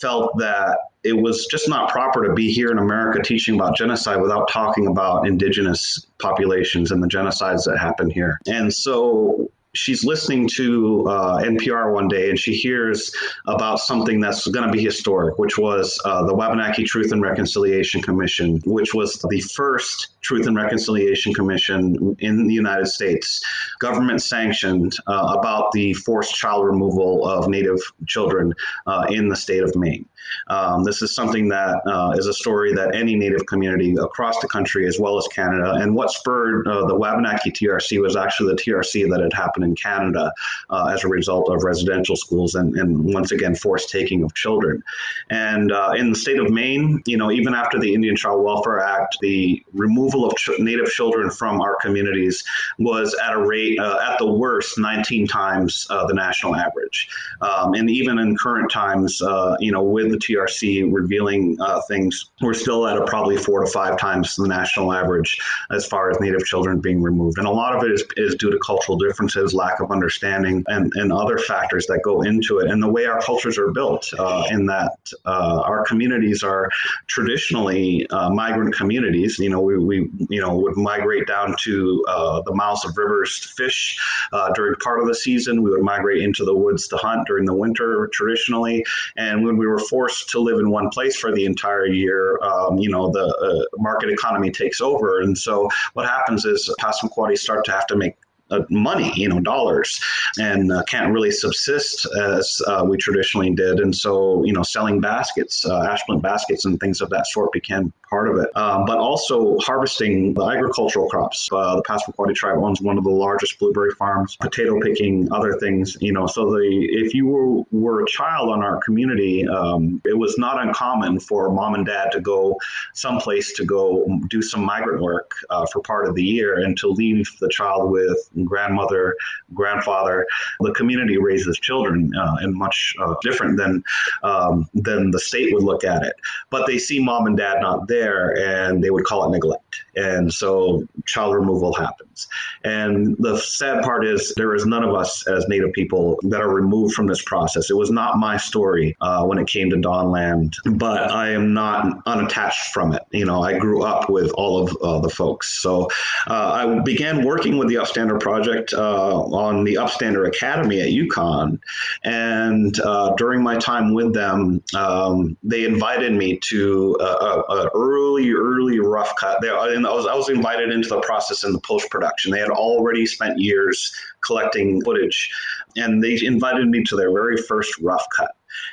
felt 0.00 0.36
that 0.38 0.78
it 1.02 1.14
was 1.14 1.46
just 1.46 1.68
not 1.68 1.90
proper 1.90 2.26
to 2.26 2.34
be 2.34 2.52
here 2.52 2.70
in 2.70 2.78
America 2.78 3.22
teaching 3.22 3.54
about 3.54 3.74
genocide 3.76 4.20
without 4.20 4.48
talking 4.50 4.86
about 4.86 5.26
indigenous 5.26 6.06
populations 6.18 6.90
and 6.90 7.02
the 7.02 7.08
genocides 7.08 7.64
that 7.64 7.78
happened 7.78 8.12
here. 8.12 8.38
And 8.46 8.72
so 8.72 9.50
she's 9.74 10.04
listening 10.04 10.48
to 10.48 11.06
uh, 11.08 11.38
NPR 11.38 11.92
one 11.92 12.08
day 12.08 12.30
and 12.30 12.38
she 12.38 12.54
hears 12.54 13.14
about 13.46 13.78
something 13.78 14.20
that's 14.20 14.46
going 14.48 14.66
to 14.66 14.72
be 14.72 14.82
historic, 14.82 15.38
which 15.38 15.58
was 15.58 15.98
uh, 16.04 16.24
the 16.24 16.34
Wabanaki 16.34 16.84
Truth 16.84 17.12
and 17.12 17.22
Reconciliation 17.22 18.02
Commission, 18.02 18.60
which 18.64 18.94
was 18.94 19.24
the 19.30 19.40
first 19.40 20.08
Truth 20.22 20.46
and 20.46 20.56
Reconciliation 20.56 21.32
Commission 21.32 22.16
in 22.18 22.46
the 22.46 22.54
United 22.54 22.86
States, 22.86 23.40
government 23.78 24.22
sanctioned, 24.22 24.96
uh, 25.06 25.36
about 25.38 25.72
the 25.72 25.94
forced 25.94 26.34
child 26.34 26.66
removal 26.66 27.26
of 27.26 27.48
Native 27.48 27.80
children 28.06 28.52
uh, 28.86 29.06
in 29.08 29.28
the 29.28 29.36
state 29.36 29.62
of 29.62 29.74
Maine. 29.76 30.06
Um, 30.48 30.84
this 30.84 31.02
is 31.02 31.14
something 31.14 31.48
that 31.48 31.80
uh, 31.86 32.14
is 32.16 32.26
a 32.26 32.34
story 32.34 32.72
that 32.74 32.94
any 32.94 33.16
Native 33.16 33.46
community 33.46 33.96
across 34.00 34.38
the 34.40 34.48
country, 34.48 34.86
as 34.86 34.98
well 34.98 35.16
as 35.16 35.26
Canada, 35.28 35.74
and 35.74 35.94
what 35.94 36.10
spurred 36.10 36.68
uh, 36.68 36.86
the 36.86 36.94
Wabanaki 36.94 37.50
TRC 37.50 38.00
was 38.00 38.16
actually 38.16 38.54
the 38.54 38.62
TRC 38.62 39.08
that 39.10 39.20
had 39.20 39.32
happened 39.32 39.59
in 39.62 39.74
Canada 39.74 40.32
uh, 40.70 40.90
as 40.92 41.04
a 41.04 41.08
result 41.08 41.50
of 41.50 41.64
residential 41.64 42.16
schools 42.16 42.54
and, 42.54 42.74
and, 42.76 43.00
once 43.00 43.32
again 43.32 43.54
forced 43.54 43.88
taking 43.88 44.22
of 44.22 44.34
children. 44.34 44.82
And 45.30 45.72
uh, 45.72 45.92
in 45.96 46.10
the 46.10 46.16
state 46.16 46.38
of 46.38 46.50
Maine, 46.50 47.02
you 47.06 47.16
know, 47.16 47.30
even 47.30 47.54
after 47.54 47.78
the 47.78 47.94
Indian 47.94 48.14
Child 48.14 48.44
Welfare 48.44 48.80
Act, 48.80 49.16
the 49.20 49.62
removal 49.72 50.24
of 50.24 50.36
ch- 50.36 50.50
Native 50.58 50.86
children 50.86 51.30
from 51.30 51.60
our 51.60 51.76
communities 51.80 52.44
was 52.78 53.16
at 53.24 53.32
a 53.32 53.40
rate, 53.40 53.78
uh, 53.78 53.98
at 54.10 54.18
the 54.18 54.30
worst, 54.30 54.78
19 54.78 55.26
times 55.26 55.86
uh, 55.90 56.06
the 56.06 56.14
national 56.14 56.54
average. 56.54 57.08
Um, 57.40 57.74
and 57.74 57.90
even 57.90 58.18
in 58.18 58.36
current 58.36 58.70
times, 58.70 59.20
you 59.60 59.72
know, 59.72 59.82
with 59.82 60.10
the 60.10 60.18
TRC 60.18 60.92
revealing 60.92 61.56
uh, 61.60 61.80
things, 61.88 62.30
we're 62.40 62.54
still 62.54 62.86
at 62.86 62.96
a 62.96 63.04
probably 63.04 63.36
four 63.36 63.64
to 63.64 63.70
five 63.70 63.98
times 63.98 64.36
the 64.36 64.48
national 64.48 64.92
average 64.92 65.38
as 65.70 65.86
far 65.86 66.10
as 66.10 66.20
Native 66.20 66.44
children 66.44 66.80
being 66.80 67.02
removed. 67.02 67.38
And 67.38 67.46
a 67.46 67.50
lot 67.50 67.74
of 67.76 67.82
it 67.82 67.92
is, 67.92 68.04
is 68.16 68.34
due 68.36 68.50
to 68.50 68.58
cultural 68.58 68.98
differences, 68.98 69.49
lack 69.54 69.80
of 69.80 69.90
understanding, 69.90 70.64
and, 70.68 70.92
and 70.96 71.12
other 71.12 71.38
factors 71.38 71.86
that 71.86 72.00
go 72.04 72.22
into 72.22 72.58
it, 72.58 72.70
and 72.70 72.82
the 72.82 72.88
way 72.88 73.06
our 73.06 73.20
cultures 73.20 73.58
are 73.58 73.70
built, 73.72 74.12
uh, 74.18 74.44
in 74.50 74.66
that 74.66 74.92
uh, 75.24 75.62
our 75.64 75.84
communities 75.84 76.42
are 76.42 76.68
traditionally 77.06 78.06
uh, 78.10 78.30
migrant 78.30 78.74
communities. 78.74 79.38
You 79.38 79.50
know, 79.50 79.60
we, 79.60 79.78
we 79.78 80.10
you 80.28 80.40
know 80.40 80.56
would 80.56 80.76
migrate 80.76 81.26
down 81.26 81.54
to 81.60 82.04
uh, 82.08 82.42
the 82.42 82.54
mouths 82.54 82.84
of 82.84 82.96
rivers 82.96 83.40
to 83.40 83.48
fish 83.48 83.98
uh, 84.32 84.52
during 84.52 84.74
part 84.76 85.00
of 85.00 85.06
the 85.06 85.14
season. 85.14 85.62
We 85.62 85.70
would 85.70 85.82
migrate 85.82 86.22
into 86.22 86.44
the 86.44 86.54
woods 86.54 86.88
to 86.88 86.96
hunt 86.96 87.26
during 87.26 87.46
the 87.46 87.54
winter 87.54 88.08
traditionally, 88.12 88.84
and 89.16 89.44
when 89.44 89.56
we 89.56 89.66
were 89.66 89.78
forced 89.78 90.10
forced 90.10 90.30
to 90.30 90.40
live 90.40 90.58
in 90.58 90.70
one 90.70 90.88
place 90.88 91.16
for 91.16 91.32
the 91.32 91.44
entire 91.44 91.86
year, 91.86 92.38
um, 92.42 92.78
you 92.78 92.90
know, 92.90 93.10
the 93.10 93.26
uh, 93.26 93.64
market 93.78 94.08
economy 94.10 94.50
takes 94.50 94.80
over. 94.80 95.20
And 95.20 95.36
so 95.36 95.68
what 95.92 96.06
happens 96.06 96.44
is 96.44 96.74
Passamaquoddy 96.80 97.38
start 97.38 97.64
to 97.66 97.72
have 97.72 97.86
to 97.88 97.96
make 97.96 98.16
uh, 98.50 98.62
money, 98.70 99.12
you 99.14 99.28
know, 99.28 99.40
dollars, 99.40 100.00
and 100.38 100.72
uh, 100.72 100.82
can't 100.84 101.12
really 101.12 101.30
subsist 101.30 102.06
as 102.16 102.60
uh, 102.66 102.84
we 102.86 102.96
traditionally 102.96 103.50
did. 103.50 103.80
And 103.80 103.94
so, 103.94 104.44
you 104.44 104.52
know, 104.52 104.62
selling 104.62 105.00
baskets, 105.00 105.66
uh, 105.66 105.82
ashplant 105.82 106.22
baskets, 106.22 106.64
and 106.64 106.78
things 106.80 107.00
of 107.00 107.10
that 107.10 107.26
sort 107.26 107.52
became 107.52 107.92
part 108.08 108.28
of 108.28 108.36
it. 108.36 108.54
Um, 108.56 108.84
but 108.84 108.98
also 108.98 109.56
harvesting 109.58 110.34
the 110.34 110.44
agricultural 110.44 111.08
crops. 111.08 111.48
Uh, 111.52 111.76
the 111.76 111.82
Passamaquoddy 111.82 112.34
tribe 112.34 112.58
owns 112.58 112.80
one 112.80 112.98
of 112.98 113.04
the 113.04 113.10
largest 113.10 113.58
blueberry 113.58 113.92
farms, 113.92 114.36
potato 114.36 114.80
picking, 114.80 115.30
other 115.32 115.54
things. 115.58 115.96
You 116.00 116.12
know, 116.12 116.26
so 116.26 116.50
the 116.50 116.60
if 116.90 117.14
you 117.14 117.26
were, 117.26 117.62
were 117.70 118.02
a 118.02 118.06
child 118.06 118.50
on 118.50 118.62
our 118.62 118.80
community, 118.80 119.46
um, 119.48 120.00
it 120.04 120.16
was 120.16 120.36
not 120.38 120.60
uncommon 120.60 121.20
for 121.20 121.50
mom 121.50 121.74
and 121.74 121.86
dad 121.86 122.10
to 122.12 122.20
go 122.20 122.58
someplace 122.94 123.52
to 123.54 123.64
go 123.64 124.20
do 124.28 124.42
some 124.42 124.64
migrant 124.64 125.00
work 125.00 125.32
uh, 125.50 125.66
for 125.72 125.80
part 125.80 126.08
of 126.08 126.14
the 126.14 126.24
year 126.24 126.60
and 126.60 126.76
to 126.78 126.88
leave 126.88 127.30
the 127.40 127.48
child 127.48 127.90
with 127.90 128.18
grandmother, 128.44 129.16
grandfather. 129.54 130.26
The 130.60 130.72
community 130.72 131.18
raises 131.18 131.58
children 131.58 132.10
uh, 132.16 132.36
much 132.48 132.94
uh, 133.00 133.14
different 133.22 133.56
than 133.56 133.82
um, 134.22 134.68
than 134.74 135.10
the 135.10 135.20
state 135.20 135.52
would 135.52 135.62
look 135.62 135.84
at 135.84 136.02
it. 136.02 136.14
But 136.50 136.66
they 136.66 136.78
see 136.78 136.98
mom 136.98 137.26
and 137.26 137.36
dad 137.36 137.60
not 137.60 137.88
there, 137.88 138.36
and 138.38 138.82
they 138.82 138.90
would 138.90 139.04
call 139.04 139.26
it 139.26 139.30
neglect. 139.30 139.84
And 139.96 140.32
so 140.32 140.86
child 141.06 141.34
removal 141.34 141.72
happens. 141.74 142.28
And 142.64 143.16
the 143.18 143.38
sad 143.38 143.82
part 143.82 144.06
is 144.06 144.34
there 144.36 144.54
is 144.54 144.66
none 144.66 144.84
of 144.84 144.94
us 144.94 145.26
as 145.26 145.46
Native 145.48 145.72
people 145.72 146.18
that 146.24 146.40
are 146.40 146.52
removed 146.52 146.94
from 146.94 147.06
this 147.06 147.22
process. 147.22 147.70
It 147.70 147.76
was 147.76 147.90
not 147.90 148.18
my 148.18 148.36
story 148.36 148.96
uh, 149.00 149.24
when 149.24 149.38
it 149.38 149.46
came 149.46 149.70
to 149.70 149.76
Dawnland, 149.76 150.54
but 150.78 151.10
I 151.10 151.30
am 151.30 151.52
not 151.52 152.02
unattached 152.06 152.72
from 152.72 152.92
it. 152.92 153.02
You 153.10 153.24
know, 153.24 153.42
I 153.42 153.58
grew 153.58 153.82
up 153.82 154.08
with 154.10 154.30
all 154.32 154.62
of 154.62 154.76
uh, 154.82 155.00
the 155.00 155.10
folks. 155.10 155.62
So 155.62 155.88
uh, 156.28 156.52
I 156.52 156.80
began 156.80 157.24
working 157.24 157.58
with 157.58 157.68
the 157.68 157.76
Upstander 157.76 158.18
Project 158.18 158.29
uh, 158.30 159.16
on 159.22 159.64
the 159.64 159.74
Upstander 159.74 160.26
Academy 160.26 160.80
at 160.80 160.88
UConn. 160.88 161.58
And 162.04 162.78
uh, 162.80 163.14
during 163.16 163.42
my 163.42 163.56
time 163.58 163.94
with 163.94 164.14
them, 164.14 164.62
um, 164.74 165.36
they 165.42 165.64
invited 165.64 166.12
me 166.12 166.38
to 166.48 166.96
a, 167.00 167.04
a, 167.04 167.40
a 167.40 167.70
early, 167.74 168.32
early 168.32 168.80
rough 168.80 169.14
cut. 169.16 169.40
They, 169.40 169.48
and 169.48 169.86
I 169.86 169.92
was, 169.92 170.06
I 170.06 170.14
was 170.14 170.28
invited 170.28 170.70
into 170.70 170.88
the 170.88 171.00
process 171.00 171.44
in 171.44 171.52
the 171.52 171.60
post 171.60 171.90
production. 171.90 172.32
They 172.32 172.40
had 172.40 172.50
already 172.50 173.06
spent 173.06 173.38
years 173.38 173.92
collecting 174.24 174.82
footage, 174.82 175.30
and 175.76 176.02
they 176.02 176.18
invited 176.22 176.68
me 176.68 176.84
to 176.84 176.96
their 176.96 177.12
very 177.12 177.36
first 177.36 177.78
rough 177.80 178.06
cut. 178.16 178.32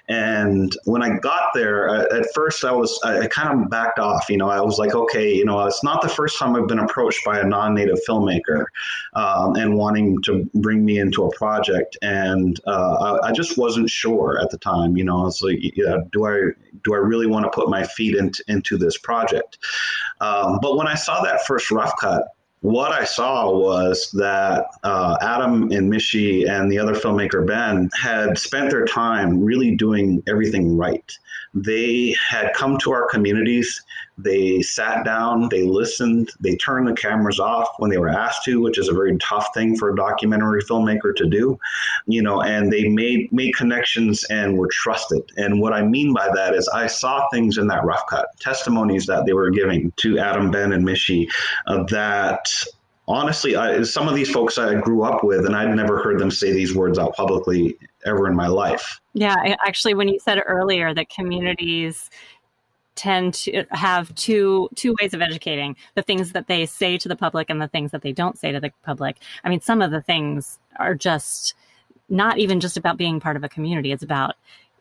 And 0.10 0.76
when 0.86 1.04
I 1.04 1.18
got 1.20 1.50
there, 1.54 1.90
uh, 1.90 2.06
at 2.18 2.26
first 2.34 2.64
I 2.64 2.72
was 2.72 3.00
I 3.04 3.28
kind 3.28 3.62
of 3.62 3.70
backed 3.70 4.00
off. 4.00 4.30
You 4.30 4.38
know, 4.38 4.50
I 4.50 4.62
was 4.62 4.78
like, 4.78 4.96
okay, 4.96 5.34
you 5.34 5.46
know, 5.46 5.66
it's 5.66 5.84
not 5.84 6.02
the 6.02 6.10
first 6.10 6.40
time 6.40 6.56
I've 6.56 6.68
been 6.68 6.80
approached 6.80 7.24
by 7.26 7.40
a 7.40 7.44
non-native 7.44 7.98
filmmaker 8.08 8.66
um, 9.14 9.56
and 9.56 9.76
wanting 9.76 10.22
to 10.24 10.50
bring 10.56 10.86
me 10.86 11.00
into 11.00 11.26
a 11.26 11.36
project, 11.36 11.98
and 12.02 12.60
uh, 12.68 13.20
I, 13.24 13.30
I, 13.30 13.32
just 13.32 13.58
wasn't 13.58 13.90
sure 13.90 14.40
at 14.42 14.50
the 14.50 14.58
time. 14.58 14.98
You 14.98 15.04
know, 15.04 15.22
I 15.22 15.24
was 15.26 15.42
like, 15.42 15.60
yeah, 15.62 15.98
do 16.12 16.26
I 16.26 16.52
do 16.84 16.94
I 16.94 16.98
really 16.98 17.28
want 17.28 17.46
to 17.46 17.52
put 17.52 17.70
my 17.70 17.84
feet 17.84 18.16
into 18.16 18.44
into 18.48 18.78
this 18.78 18.98
project? 18.98 19.58
Um, 20.22 20.60
but 20.62 20.78
when 20.78 20.88
I 20.88 20.96
saw 20.96 21.22
that 21.22 21.46
first 21.46 21.72
rough 21.72 21.94
cut, 22.00 22.28
what 22.62 22.92
I 22.92 23.06
saw 23.06 23.52
was 23.52 24.10
that 24.14 24.66
uh, 24.84 25.18
Adam 25.22 25.72
and 25.72 25.92
Mishy 25.92 26.50
and 26.50 26.72
the 26.72 26.80
other 26.80 26.94
filmmaker 26.94 27.46
Ben 27.46 27.90
had 28.00 28.38
spent 28.38 28.72
their 28.72 28.86
time 28.86 29.44
really 29.44 29.76
doing 29.76 30.24
everything 30.28 30.76
right. 30.76 31.12
They 31.54 32.16
had 32.30 32.54
come 32.54 32.78
to 32.80 32.92
our 32.92 33.08
communities. 33.08 33.84
They 34.18 34.62
sat 34.62 35.06
down, 35.06 35.50
they 35.50 35.64
listened, 35.64 36.32
they 36.40 36.56
turned 36.56 36.88
the 36.88 36.94
cameras 36.94 37.40
off 37.40 37.68
when 37.78 37.92
they 37.92 37.98
were 37.98 38.10
asked 38.10 38.44
to, 38.46 38.62
which 38.62 38.78
is 38.78 38.90
a 38.90 38.94
very 38.94 39.18
tough 39.18 39.48
thing 39.54 39.78
for 39.78 39.92
a 39.92 39.96
documentary 39.96 40.62
filmmaker 40.64 41.16
to 41.16 41.26
do, 41.28 41.60
you 42.08 42.22
know, 42.22 42.42
and 42.42 42.72
they 42.72 42.88
made 42.88 43.32
made 43.32 43.56
connections 43.56 44.24
and 44.26 44.58
were 44.58 44.70
trusted. 44.72 45.24
And 45.38 45.62
what 45.62 45.74
I 45.74 45.84
mean 45.84 46.14
by 46.14 46.30
that 46.34 46.56
is 46.56 46.68
I 46.70 46.88
saw 46.88 47.28
things 47.30 47.58
in 47.58 47.68
that 47.68 47.86
rough 47.86 48.06
cut, 48.10 48.28
testimonies 48.40 49.06
that 49.06 49.26
they 49.26 49.34
were 49.34 49.50
giving 49.52 49.92
to 49.98 50.18
Adam, 50.18 50.52
Ben, 50.52 50.72
and 50.72 50.86
Mishy 50.86 51.28
uh, 51.68 51.84
that 51.86 52.48
honestly, 53.08 53.56
I, 53.56 53.84
some 53.84 54.08
of 54.08 54.16
these 54.16 54.30
folks 54.30 54.58
I 54.58 54.76
grew 54.76 55.04
up 55.04 55.24
with, 55.24 55.46
and 55.46 55.56
I'd 55.56 55.74
never 55.76 56.02
heard 56.02 56.20
them 56.20 56.32
say 56.32 56.52
these 56.52 56.76
words 56.76 57.00
out 57.00 57.16
publicly 57.16 57.78
ever 58.06 58.28
in 58.28 58.36
my 58.36 58.48
life. 58.48 59.00
Yeah, 59.14 59.36
actually, 59.66 59.94
when 59.94 60.08
you 60.08 60.20
said 60.20 60.42
earlier 60.46 60.94
that 60.94 61.10
communities 61.10 62.10
tend 62.98 63.34
to 63.36 63.64
have 63.72 64.14
two 64.16 64.70
two 64.76 64.96
ways 65.00 65.14
of 65.14 65.22
educating 65.22 65.76
the 65.96 66.02
things 66.02 66.34
that 66.34 66.48
they 66.48 66.66
say 66.66 66.98
to 66.98 67.08
the 67.08 67.16
public 67.16 67.50
and 67.50 67.62
the 67.62 67.68
things 67.68 67.92
that 67.92 68.02
they 68.02 68.12
don't 68.12 68.38
say 68.38 68.52
to 68.52 68.60
the 68.60 68.72
public. 68.84 69.18
I 69.44 69.50
mean 69.50 69.62
some 69.62 69.82
of 69.82 69.92
the 69.92 70.02
things 70.02 70.60
are 70.78 70.96
just 70.96 71.54
not 72.10 72.38
even 72.40 72.60
just 72.60 72.78
about 72.78 72.98
being 72.98 73.20
part 73.20 73.36
of 73.36 73.44
a 73.44 73.50
community. 73.50 73.92
It's 73.92 74.04
about 74.04 74.36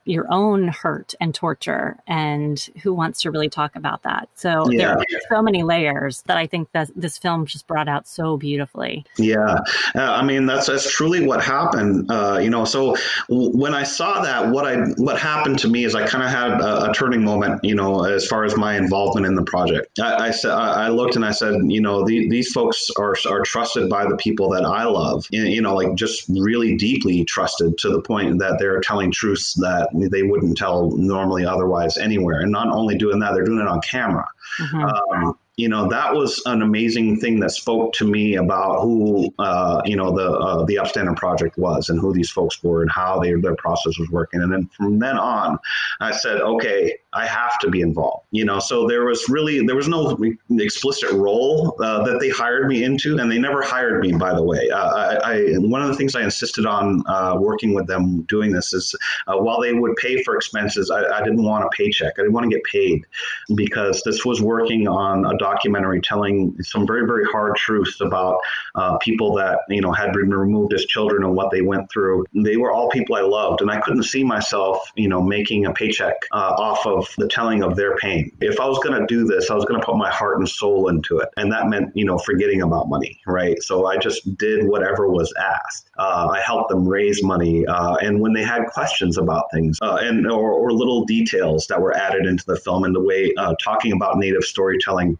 your 0.06 0.26
own 0.30 0.68
hurt 0.68 1.14
and 1.20 1.34
torture 1.34 1.98
and 2.06 2.70
who 2.82 2.94
wants 2.94 3.20
to 3.22 3.30
really 3.30 3.48
talk 3.48 3.76
about 3.76 4.02
that? 4.04 4.28
So 4.34 4.70
yeah. 4.70 4.78
there 4.78 4.98
are 4.98 5.04
so 5.28 5.42
many 5.42 5.62
layers 5.62 6.22
that 6.22 6.36
i 6.36 6.46
think 6.46 6.70
that 6.72 6.90
this 6.96 7.18
film 7.18 7.46
just 7.46 7.66
brought 7.66 7.88
out 7.88 8.06
so 8.06 8.36
beautifully. 8.36 9.04
Yeah. 9.18 9.58
Uh, 9.94 10.00
i 10.02 10.22
mean 10.22 10.46
that's 10.46 10.66
that's 10.66 10.90
truly 10.90 11.26
what 11.26 11.42
happened 11.42 12.10
uh, 12.10 12.38
you 12.38 12.50
know 12.50 12.64
so 12.64 12.96
w- 13.28 13.56
when 13.56 13.74
i 13.74 13.82
saw 13.82 14.22
that 14.22 14.48
what 14.48 14.64
i 14.64 14.76
what 14.96 15.18
happened 15.18 15.58
to 15.58 15.68
me 15.68 15.84
is 15.84 15.94
i 15.94 16.06
kind 16.06 16.22
of 16.22 16.30
had 16.30 16.60
a, 16.60 16.90
a, 16.90 16.94
turning 16.94 17.24
moment 17.24 17.62
you 17.62 17.74
know 17.74 18.04
as 18.04 18.26
far 18.26 18.44
as 18.44 18.56
my 18.56 18.76
involvement 18.76 19.26
in 19.26 19.34
the 19.34 19.42
project. 19.42 19.98
I, 19.98 20.28
I 20.28 20.30
said 20.30 20.52
i 20.52 20.88
looked 20.88 21.16
and 21.16 21.24
i 21.24 21.30
said 21.30 21.54
you 21.66 21.80
know 21.80 22.04
the, 22.04 22.28
these 22.28 22.52
folks 22.52 22.88
are 22.98 23.14
are 23.26 23.42
trusted 23.42 23.88
by 23.88 24.06
the 24.06 24.16
people 24.16 24.48
that 24.50 24.64
i 24.64 24.84
love 24.84 25.26
you 25.30 25.60
know 25.60 25.74
like 25.74 25.94
just 25.94 26.28
really 26.28 26.76
deeply 26.76 27.24
trusted 27.24 27.78
to 27.78 27.88
the 27.88 28.00
point 28.00 28.38
that 28.38 28.58
they're 28.58 28.80
telling 28.80 29.10
truths 29.10 29.54
that 29.54 29.88
they 30.10 30.22
wouldn't 30.22 30.56
tell 30.56 30.90
normally 30.92 31.44
otherwise 31.44 31.96
anywhere. 31.96 32.40
And 32.40 32.52
not 32.52 32.68
only 32.68 32.96
doing 32.96 33.18
that, 33.20 33.34
they're 33.34 33.44
doing 33.44 33.60
it 33.60 33.68
on 33.68 33.80
camera. 33.80 34.26
Mm-hmm. 34.60 34.84
Um, 34.84 35.38
you 35.56 35.70
know 35.70 35.88
that 35.88 36.14
was 36.14 36.42
an 36.44 36.60
amazing 36.60 37.18
thing 37.18 37.40
that 37.40 37.50
spoke 37.50 37.94
to 37.94 38.06
me 38.06 38.36
about 38.36 38.82
who 38.82 39.32
uh, 39.38 39.80
you 39.84 39.96
know 39.96 40.14
the 40.14 40.30
uh, 40.30 40.64
the 40.66 40.74
upstander 40.74 41.16
project 41.16 41.56
was 41.56 41.88
and 41.88 41.98
who 41.98 42.12
these 42.12 42.30
folks 42.30 42.62
were 42.62 42.82
and 42.82 42.90
how 42.90 43.18
they, 43.18 43.32
their 43.34 43.56
process 43.56 43.98
was 43.98 44.10
working 44.10 44.42
and 44.42 44.52
then 44.52 44.68
from 44.76 44.98
then 44.98 45.16
on 45.16 45.58
i 46.00 46.10
said 46.12 46.40
okay 46.42 46.94
i 47.16 47.26
have 47.26 47.58
to 47.58 47.70
be 47.70 47.80
involved 47.80 48.26
you 48.36 48.44
know? 48.44 48.58
So 48.58 48.86
there 48.86 49.04
was 49.04 49.28
really 49.28 49.64
there 49.66 49.74
was 49.74 49.88
no 49.88 50.16
explicit 50.50 51.10
role 51.12 51.74
uh, 51.82 52.04
that 52.04 52.20
they 52.20 52.28
hired 52.28 52.68
me 52.68 52.84
into 52.84 53.18
and 53.18 53.30
they 53.30 53.38
never 53.38 53.62
hired 53.62 54.02
me 54.02 54.12
by 54.12 54.34
the 54.34 54.42
way. 54.42 54.68
Uh, 54.70 54.94
I, 54.94 55.32
I, 55.32 55.52
one 55.58 55.82
of 55.82 55.88
the 55.88 55.94
things 55.94 56.14
i 56.14 56.22
insisted 56.22 56.66
on 56.66 57.02
uh, 57.06 57.36
working 57.38 57.74
with 57.74 57.86
them 57.86 58.22
doing 58.22 58.52
this 58.52 58.74
is 58.74 58.94
uh, 59.26 59.36
while 59.36 59.60
they 59.60 59.72
would 59.72 59.96
pay 59.96 60.22
for 60.22 60.36
expenses 60.36 60.90
I, 60.90 61.04
I, 61.04 61.22
didn't 61.24 61.42
want 61.42 61.64
a 61.64 61.68
paycheck. 61.70 62.12
I 62.18 62.22
didn't 62.22 62.34
want 62.34 62.50
to 62.50 62.54
get 62.54 62.64
paid 62.64 63.06
because 63.54 64.02
this 64.04 64.24
was 64.24 64.42
working 64.42 64.86
on 64.86 65.24
a 65.24 65.36
documentary 65.38 66.00
telling 66.00 66.54
some 66.62 66.86
very 66.86 67.06
very 67.06 67.24
hard 67.24 67.56
truths 67.56 68.00
about 68.00 68.38
uh, 68.74 68.98
people 68.98 69.34
that 69.36 69.60
you 69.68 69.80
know 69.80 69.92
had 69.92 70.12
been 70.12 70.30
removed 70.30 70.74
as 70.74 70.84
children 70.84 71.24
and 71.24 71.34
what 71.34 71.50
they 71.50 71.62
went 71.62 71.90
through. 71.90 72.26
They 72.34 72.56
were 72.56 72.70
all 72.70 72.90
people 72.90 73.16
I 73.16 73.22
loved, 73.22 73.62
and 73.62 73.70
I 73.70 73.80
couldn't 73.80 74.02
see 74.02 74.24
myself 74.24 74.92
you 74.94 75.08
know 75.08 75.22
making 75.22 75.64
a 75.64 75.72
paycheck 75.72 76.16
uh, 76.32 76.54
off 76.58 76.86
of 76.86 77.05
the 77.16 77.28
telling 77.28 77.62
of 77.62 77.76
their 77.76 77.96
pain. 77.96 78.30
If 78.40 78.60
I 78.60 78.66
was 78.66 78.78
going 78.78 79.00
to 79.00 79.06
do 79.06 79.24
this, 79.24 79.50
I 79.50 79.54
was 79.54 79.64
going 79.64 79.80
to 79.80 79.84
put 79.86 79.96
my 79.96 80.10
heart 80.10 80.38
and 80.38 80.48
soul 80.48 80.88
into 80.88 81.18
it, 81.18 81.28
and 81.36 81.50
that 81.52 81.68
meant 81.68 81.92
you 81.94 82.04
know 82.04 82.18
forgetting 82.18 82.62
about 82.62 82.88
money, 82.88 83.20
right? 83.26 83.60
So 83.62 83.86
I 83.86 83.96
just 83.96 84.36
did 84.36 84.66
whatever 84.66 85.08
was 85.08 85.32
asked. 85.38 85.90
Uh, 85.98 86.28
I 86.32 86.40
helped 86.40 86.70
them 86.70 86.86
raise 86.86 87.22
money, 87.22 87.66
uh, 87.66 87.96
and 87.96 88.20
when 88.20 88.32
they 88.32 88.42
had 88.42 88.66
questions 88.66 89.18
about 89.18 89.44
things 89.52 89.78
uh, 89.82 89.98
and 90.00 90.26
or, 90.26 90.52
or, 90.52 90.72
little 90.72 91.04
details 91.04 91.66
that 91.68 91.80
were 91.80 91.96
added 91.96 92.26
into 92.26 92.44
the 92.46 92.56
film, 92.56 92.84
and 92.84 92.94
the 92.94 93.00
way 93.00 93.32
uh, 93.38 93.54
talking 93.62 93.92
about 93.92 94.18
native 94.18 94.44
storytelling 94.44 95.18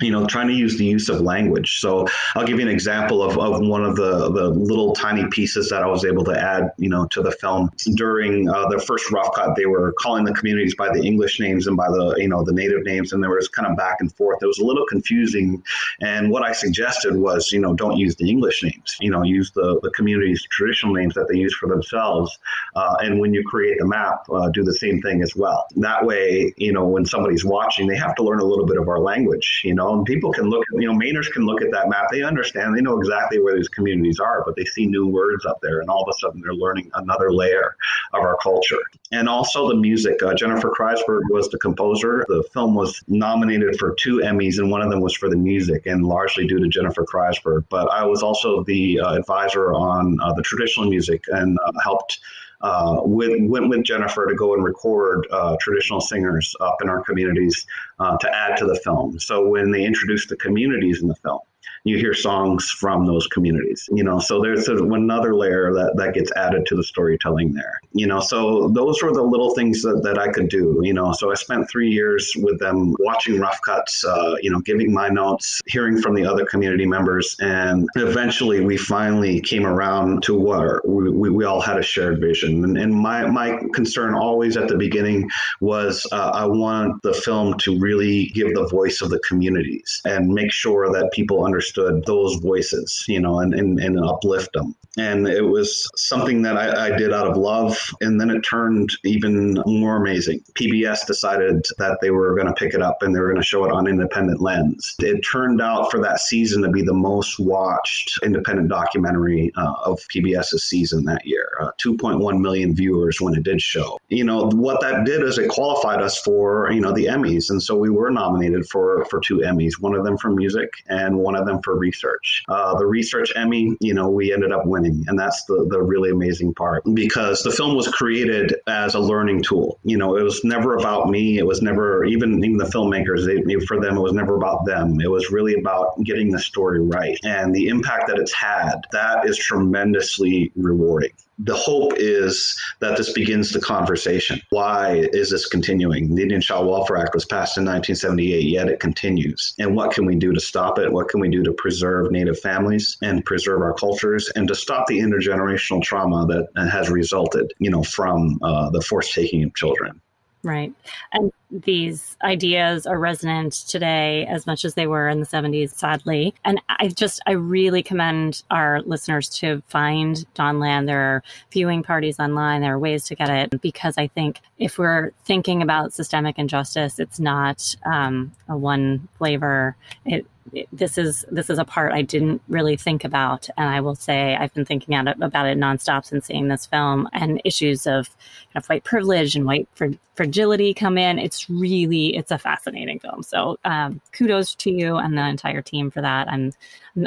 you 0.00 0.10
know, 0.10 0.26
trying 0.26 0.48
to 0.48 0.54
use 0.54 0.76
the 0.76 0.84
use 0.84 1.08
of 1.08 1.20
language. 1.20 1.78
So 1.80 2.06
I'll 2.34 2.46
give 2.46 2.58
you 2.58 2.66
an 2.66 2.72
example 2.72 3.22
of, 3.22 3.38
of 3.38 3.66
one 3.66 3.84
of 3.84 3.96
the, 3.96 4.30
the 4.30 4.48
little 4.50 4.92
tiny 4.92 5.26
pieces 5.30 5.70
that 5.70 5.82
I 5.82 5.86
was 5.86 6.04
able 6.04 6.24
to 6.24 6.38
add, 6.38 6.72
you 6.76 6.88
know, 6.88 7.06
to 7.06 7.22
the 7.22 7.32
film. 7.32 7.70
During 7.94 8.48
uh, 8.48 8.68
the 8.68 8.78
first 8.78 9.10
rough 9.10 9.30
cut, 9.34 9.56
they 9.56 9.66
were 9.66 9.94
calling 9.98 10.24
the 10.24 10.34
communities 10.34 10.74
by 10.74 10.90
the 10.92 11.02
English 11.02 11.40
names 11.40 11.66
and 11.66 11.76
by 11.76 11.88
the, 11.88 12.16
you 12.18 12.28
know, 12.28 12.44
the 12.44 12.52
native 12.52 12.84
names, 12.84 13.12
and 13.12 13.22
there 13.22 13.30
was 13.30 13.48
kind 13.48 13.68
of 13.70 13.76
back 13.76 13.98
and 14.00 14.14
forth. 14.14 14.42
It 14.42 14.46
was 14.46 14.58
a 14.58 14.64
little 14.64 14.86
confusing. 14.86 15.62
And 16.00 16.30
what 16.30 16.42
I 16.44 16.52
suggested 16.52 17.16
was, 17.16 17.50
you 17.52 17.60
know, 17.60 17.72
don't 17.74 17.96
use 17.96 18.16
the 18.16 18.28
English 18.28 18.62
names, 18.62 18.96
you 19.00 19.10
know, 19.10 19.22
use 19.22 19.50
the, 19.52 19.80
the 19.82 19.90
community's 19.90 20.42
traditional 20.50 20.94
names 20.94 21.14
that 21.14 21.26
they 21.28 21.38
use 21.38 21.54
for 21.54 21.68
themselves. 21.68 22.38
Uh, 22.74 22.96
and 23.00 23.18
when 23.20 23.32
you 23.32 23.42
create 23.44 23.78
the 23.78 23.86
map, 23.86 24.26
uh, 24.30 24.48
do 24.50 24.62
the 24.62 24.74
same 24.74 25.00
thing 25.00 25.22
as 25.22 25.34
well. 25.34 25.66
That 25.76 26.04
way, 26.04 26.52
you 26.56 26.72
know, 26.72 26.86
when 26.86 27.06
somebody's 27.06 27.44
watching, 27.44 27.86
they 27.86 27.96
have 27.96 28.14
to 28.16 28.22
learn 28.22 28.40
a 28.40 28.44
little 28.44 28.66
bit 28.66 28.76
of 28.76 28.88
our 28.88 29.00
language, 29.00 29.62
you 29.64 29.74
know, 29.74 29.85
know, 29.86 29.94
and 29.94 30.04
people 30.04 30.32
can 30.32 30.48
look 30.48 30.64
at, 30.72 30.80
you 30.80 30.92
know, 30.92 30.98
Mainers 30.98 31.30
can 31.32 31.44
look 31.44 31.62
at 31.62 31.70
that 31.72 31.88
map. 31.88 32.06
They 32.10 32.22
understand, 32.22 32.76
they 32.76 32.80
know 32.80 32.98
exactly 32.98 33.40
where 33.40 33.56
these 33.56 33.68
communities 33.68 34.18
are, 34.20 34.42
but 34.44 34.56
they 34.56 34.64
see 34.64 34.86
new 34.86 35.06
words 35.06 35.44
up 35.44 35.58
there, 35.62 35.80
and 35.80 35.88
all 35.88 36.02
of 36.02 36.08
a 36.08 36.18
sudden 36.18 36.40
they're 36.42 36.54
learning 36.54 36.90
another 36.94 37.32
layer 37.32 37.76
of 38.12 38.20
our 38.20 38.36
culture. 38.42 38.78
And 39.12 39.28
also 39.28 39.68
the 39.68 39.76
music. 39.76 40.22
Uh, 40.22 40.34
Jennifer 40.34 40.70
Kreisberg 40.70 41.22
was 41.30 41.48
the 41.48 41.58
composer. 41.58 42.24
The 42.28 42.42
film 42.52 42.74
was 42.74 43.02
nominated 43.08 43.78
for 43.78 43.94
two 43.94 44.18
Emmys, 44.18 44.58
and 44.58 44.70
one 44.70 44.82
of 44.82 44.90
them 44.90 45.00
was 45.00 45.14
for 45.14 45.28
the 45.28 45.36
music, 45.36 45.86
and 45.86 46.04
largely 46.04 46.46
due 46.46 46.58
to 46.58 46.68
Jennifer 46.68 47.04
Kreisberg. 47.04 47.64
But 47.68 47.88
I 47.90 48.04
was 48.04 48.22
also 48.22 48.64
the 48.64 49.00
uh, 49.00 49.14
advisor 49.14 49.72
on 49.72 50.18
uh, 50.20 50.32
the 50.32 50.42
traditional 50.42 50.88
music 50.88 51.24
and 51.28 51.58
uh, 51.64 51.72
helped 51.82 52.20
uh, 52.60 53.00
with, 53.02 53.32
went 53.42 53.68
with 53.68 53.84
Jennifer 53.84 54.26
to 54.26 54.34
go 54.34 54.54
and 54.54 54.64
record 54.64 55.26
uh, 55.30 55.56
traditional 55.60 56.00
singers 56.00 56.54
up 56.60 56.76
in 56.82 56.88
our 56.88 57.02
communities 57.02 57.66
uh, 57.98 58.16
to 58.18 58.34
add 58.34 58.56
to 58.58 58.66
the 58.66 58.76
film. 58.76 59.18
So 59.18 59.46
when 59.46 59.70
they 59.70 59.84
introduced 59.84 60.28
the 60.28 60.36
communities 60.36 61.02
in 61.02 61.08
the 61.08 61.16
film, 61.16 61.40
you 61.84 61.96
hear 61.96 62.14
songs 62.14 62.70
from 62.70 63.06
those 63.06 63.26
communities 63.28 63.88
you 63.92 64.04
know? 64.04 64.18
So 64.18 64.40
there's 64.40 64.68
another 64.68 65.34
layer 65.34 65.72
that, 65.72 65.94
that 65.96 66.14
gets 66.14 66.32
added 66.36 66.66
to 66.66 66.76
the 66.76 66.84
storytelling 66.84 67.52
there 67.52 67.80
you 67.92 68.06
know? 68.06 68.20
So 68.20 68.68
those 68.68 69.02
were 69.02 69.12
the 69.12 69.22
little 69.22 69.54
things 69.54 69.82
that, 69.82 70.02
that 70.02 70.18
i 70.18 70.28
could 70.28 70.48
do 70.48 70.80
you 70.82 70.92
know? 70.92 71.12
So 71.12 71.30
i 71.30 71.34
spent 71.34 71.68
three 71.70 71.90
years 71.90 72.32
with 72.36 72.58
them 72.58 72.94
watching 73.00 73.38
rough 73.38 73.60
cuts 73.62 74.04
uh, 74.04 74.36
you 74.40 74.50
know 74.50 74.60
giving 74.60 74.92
my 74.92 75.08
notes 75.08 75.60
hearing 75.66 76.00
from 76.00 76.14
the 76.14 76.24
other 76.26 76.44
community 76.44 76.86
members 76.86 77.36
and 77.40 77.88
eventually 77.96 78.60
we 78.60 78.76
finally 78.76 79.40
came 79.40 79.66
around 79.66 80.22
to 80.22 80.38
where 80.38 80.80
we, 80.84 81.10
we, 81.10 81.30
we 81.30 81.44
all 81.44 81.60
had 81.60 81.78
a 81.78 81.82
shared 81.82 82.20
vision. 82.20 82.64
And, 82.64 82.78
and, 82.78 82.94
my, 82.96 83.26
my 83.26 83.58
concern 83.74 84.14
always 84.14 84.56
at 84.56 84.68
the 84.68 84.76
beginning 84.76 85.28
was 85.60 86.06
uh, 86.12 86.30
i 86.34 86.46
want 86.46 87.02
the 87.02 87.12
film 87.12 87.56
to 87.58 87.78
really 87.78 88.26
give 88.26 88.54
the 88.54 88.66
voice 88.68 89.00
of 89.02 89.10
the 89.10 89.18
communities 89.20 90.00
and 90.04 90.28
make 90.28 90.50
sure 90.50 90.90
that 90.92 91.10
people 91.12 91.44
understood 91.44 91.55
understood 91.56 92.04
those 92.04 92.36
voices, 92.36 93.04
you 93.08 93.18
know, 93.18 93.40
and, 93.40 93.54
and, 93.54 93.80
and 93.80 93.98
uplift 93.98 94.52
them. 94.52 94.74
And 94.98 95.28
it 95.28 95.42
was 95.42 95.90
something 95.96 96.42
that 96.42 96.56
I, 96.56 96.86
I 96.86 96.96
did 96.96 97.12
out 97.12 97.26
of 97.26 97.36
love. 97.36 97.78
And 98.00 98.20
then 98.20 98.30
it 98.30 98.40
turned 98.40 98.90
even 99.04 99.62
more 99.66 99.96
amazing. 99.96 100.40
PBS 100.54 101.06
decided 101.06 101.66
that 101.78 101.98
they 102.00 102.10
were 102.10 102.34
going 102.34 102.46
to 102.46 102.54
pick 102.54 102.72
it 102.72 102.80
up 102.80 103.02
and 103.02 103.14
they 103.14 103.20
were 103.20 103.28
going 103.28 103.40
to 103.40 103.46
show 103.46 103.64
it 103.64 103.72
on 103.72 103.86
Independent 103.86 104.40
Lens. 104.40 104.94
It 105.00 105.20
turned 105.20 105.60
out 105.60 105.90
for 105.90 106.00
that 106.00 106.20
season 106.20 106.62
to 106.62 106.70
be 106.70 106.82
the 106.82 106.94
most 106.94 107.38
watched 107.38 108.18
independent 108.22 108.68
documentary 108.68 109.52
uh, 109.56 109.74
of 109.84 110.00
PBS's 110.14 110.64
season 110.64 111.04
that 111.04 111.26
year. 111.26 111.50
Uh, 111.60 111.72
2.1 111.78 112.40
million 112.40 112.74
viewers 112.74 113.20
when 113.20 113.34
it 113.34 113.42
did 113.42 113.60
show. 113.60 113.98
You 114.08 114.24
know, 114.24 114.48
what 114.54 114.80
that 114.80 115.04
did 115.04 115.22
is 115.22 115.38
it 115.38 115.50
qualified 115.50 116.00
us 116.00 116.18
for, 116.20 116.70
you 116.72 116.80
know, 116.80 116.92
the 116.92 117.06
Emmys. 117.06 117.50
And 117.50 117.62
so 117.62 117.76
we 117.76 117.90
were 117.90 118.10
nominated 118.10 118.66
for, 118.66 119.04
for 119.06 119.20
two 119.20 119.38
Emmys, 119.38 119.78
one 119.78 119.94
of 119.94 120.04
them 120.04 120.16
for 120.16 120.30
music 120.30 120.70
and 120.88 121.18
one 121.18 121.36
of 121.36 121.45
them 121.46 121.60
for 121.62 121.76
research. 121.76 122.44
Uh, 122.48 122.76
the 122.78 122.86
research 122.86 123.32
Emmy, 123.34 123.76
you 123.80 123.94
know, 123.94 124.08
we 124.08 124.32
ended 124.32 124.52
up 124.52 124.66
winning, 124.66 125.04
and 125.06 125.18
that's 125.18 125.44
the 125.44 125.66
the 125.70 125.80
really 125.80 126.10
amazing 126.10 126.54
part 126.54 126.82
because 126.94 127.42
the 127.42 127.50
film 127.50 127.74
was 127.74 127.88
created 127.88 128.54
as 128.66 128.94
a 128.94 129.00
learning 129.00 129.42
tool. 129.42 129.78
You 129.84 129.96
know, 129.96 130.16
it 130.16 130.22
was 130.22 130.44
never 130.44 130.76
about 130.76 131.08
me. 131.08 131.38
It 131.38 131.46
was 131.46 131.62
never 131.62 132.04
even 132.04 132.44
even 132.44 132.56
the 132.56 132.64
filmmakers. 132.64 133.24
They, 133.26 133.64
for 133.66 133.80
them, 133.80 133.96
it 133.96 134.00
was 134.00 134.12
never 134.12 134.36
about 134.36 134.64
them. 134.66 135.00
It 135.00 135.10
was 135.10 135.30
really 135.30 135.54
about 135.54 136.02
getting 136.04 136.30
the 136.30 136.38
story 136.38 136.80
right 136.80 137.18
and 137.24 137.54
the 137.54 137.68
impact 137.68 138.08
that 138.08 138.18
it's 138.18 138.32
had. 138.32 138.82
That 138.92 139.26
is 139.28 139.36
tremendously 139.36 140.52
rewarding 140.56 141.12
the 141.38 141.54
hope 141.54 141.92
is 141.96 142.58
that 142.80 142.96
this 142.96 143.12
begins 143.12 143.50
the 143.50 143.60
conversation. 143.60 144.40
Why 144.50 145.08
is 145.12 145.30
this 145.30 145.46
continuing? 145.46 146.14
The 146.14 146.22
Indian 146.22 146.40
Child 146.40 146.66
Welfare 146.66 146.96
Act 146.96 147.14
was 147.14 147.24
passed 147.24 147.58
in 147.58 147.64
1978, 147.64 148.44
yet 148.44 148.68
it 148.68 148.80
continues. 148.80 149.54
And 149.58 149.76
what 149.76 149.92
can 149.92 150.06
we 150.06 150.16
do 150.16 150.32
to 150.32 150.40
stop 150.40 150.78
it? 150.78 150.92
What 150.92 151.08
can 151.08 151.20
we 151.20 151.28
do 151.28 151.42
to 151.42 151.52
preserve 151.52 152.10
Native 152.10 152.38
families 152.40 152.96
and 153.02 153.24
preserve 153.24 153.60
our 153.60 153.74
cultures 153.74 154.30
and 154.34 154.48
to 154.48 154.54
stop 154.54 154.86
the 154.86 154.98
intergenerational 154.98 155.82
trauma 155.82 156.26
that 156.26 156.68
has 156.70 156.90
resulted, 156.90 157.52
you 157.58 157.70
know, 157.70 157.82
from 157.82 158.38
uh, 158.42 158.70
the 158.70 158.80
forced 158.80 159.12
taking 159.12 159.42
of 159.44 159.54
children? 159.54 160.00
Right. 160.42 160.72
And 161.12 161.32
these 161.50 162.16
ideas 162.22 162.86
are 162.86 162.98
resonant 162.98 163.52
today 163.52 164.26
as 164.26 164.46
much 164.46 164.64
as 164.64 164.74
they 164.74 164.86
were 164.86 165.08
in 165.08 165.20
the 165.20 165.26
70s, 165.26 165.74
sadly. 165.74 166.34
And 166.44 166.60
I 166.68 166.88
just, 166.88 167.20
I 167.26 167.32
really 167.32 167.82
commend 167.82 168.42
our 168.50 168.82
listeners 168.82 169.28
to 169.40 169.62
find 169.68 170.24
Dawnland. 170.34 170.86
There 170.86 171.00
are 171.00 171.22
viewing 171.50 171.82
parties 171.82 172.18
online, 172.18 172.62
there 172.62 172.74
are 172.74 172.78
ways 172.78 173.04
to 173.04 173.14
get 173.14 173.30
it 173.30 173.60
because 173.60 173.96
I 173.96 174.08
think 174.08 174.40
if 174.58 174.78
we're 174.78 175.12
thinking 175.24 175.62
about 175.62 175.92
systemic 175.92 176.38
injustice, 176.38 176.98
it's 176.98 177.20
not 177.20 177.74
um, 177.84 178.32
a 178.48 178.56
one 178.56 179.08
flavor. 179.18 179.76
It, 180.04 180.26
this 180.72 180.98
is 180.98 181.24
this 181.30 181.50
is 181.50 181.58
a 181.58 181.64
part 181.64 181.92
I 181.92 182.02
didn't 182.02 182.40
really 182.48 182.76
think 182.76 183.04
about, 183.04 183.48
and 183.56 183.68
I 183.68 183.80
will 183.80 183.94
say 183.94 184.36
I've 184.36 184.54
been 184.54 184.64
thinking 184.64 184.94
about 184.94 185.46
it 185.46 185.58
nonstop 185.58 186.04
since 186.04 186.26
seeing 186.26 186.48
this 186.48 186.66
film. 186.66 187.08
And 187.12 187.40
issues 187.44 187.86
of, 187.86 188.08
kind 188.52 188.62
of 188.62 188.66
white 188.68 188.84
privilege 188.84 189.36
and 189.36 189.46
white 189.46 189.68
fragility 190.14 190.72
come 190.74 190.96
in. 190.98 191.18
It's 191.18 191.48
really 191.48 192.16
it's 192.16 192.30
a 192.30 192.38
fascinating 192.38 192.98
film. 192.98 193.22
So 193.22 193.58
um, 193.64 194.00
kudos 194.12 194.54
to 194.56 194.70
you 194.70 194.96
and 194.96 195.16
the 195.16 195.26
entire 195.26 195.62
team 195.62 195.90
for 195.90 196.00
that. 196.00 196.28
I'm 196.28 196.52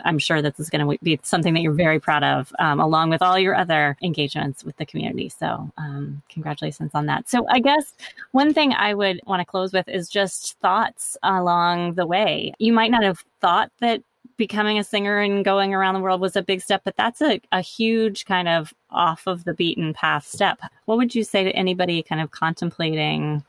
I'm 0.05 0.19
sure 0.19 0.41
this 0.41 0.59
is 0.59 0.69
going 0.69 0.87
to 0.87 1.03
be 1.03 1.19
something 1.23 1.55
that 1.55 1.61
you're 1.61 1.73
very 1.73 1.99
proud 1.99 2.23
of, 2.23 2.53
um, 2.59 2.79
along 2.79 3.09
with 3.09 3.23
all 3.23 3.39
your 3.39 3.55
other 3.55 3.97
engagements 4.03 4.63
with 4.63 4.77
the 4.77 4.85
community. 4.85 5.29
So 5.29 5.71
um, 5.77 6.21
congratulations 6.29 6.91
on 6.93 7.07
that. 7.07 7.27
So 7.27 7.47
I 7.49 7.59
guess 7.59 7.93
one 8.31 8.53
thing 8.53 8.73
I 8.73 8.93
would 8.93 9.19
want 9.25 9.39
to 9.39 9.45
close 9.45 9.73
with 9.73 9.87
is 9.89 10.07
just 10.07 10.59
thoughts 10.59 11.17
along 11.23 11.95
the 11.95 12.05
way. 12.05 12.53
You 12.59 12.71
might 12.71 12.91
not 12.91 13.03
have 13.03 13.25
thought 13.41 13.71
that 13.79 14.01
becoming 14.37 14.79
a 14.79 14.83
singer 14.83 15.19
and 15.19 15.43
going 15.43 15.73
around 15.73 15.93
the 15.93 15.99
world 15.99 16.21
was 16.21 16.35
a 16.35 16.41
big 16.41 16.61
step, 16.61 16.81
but 16.85 16.95
that's 16.95 17.21
a, 17.21 17.41
a 17.51 17.61
huge 17.61 18.25
kind 18.25 18.47
of 18.47 18.73
off 18.89 19.27
of 19.27 19.43
the 19.43 19.53
beaten 19.53 19.93
path 19.93 20.25
step. 20.25 20.59
What 20.85 20.97
would 20.97 21.13
you 21.13 21.23
say 21.23 21.43
to 21.43 21.51
anybody 21.51 22.01
kind 22.01 22.21
of 22.21 22.31
contemplating 22.31 23.43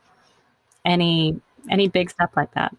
any 0.85 1.39
any 1.69 1.87
big 1.87 2.09
step 2.09 2.35
like 2.35 2.53
that? 2.53 2.75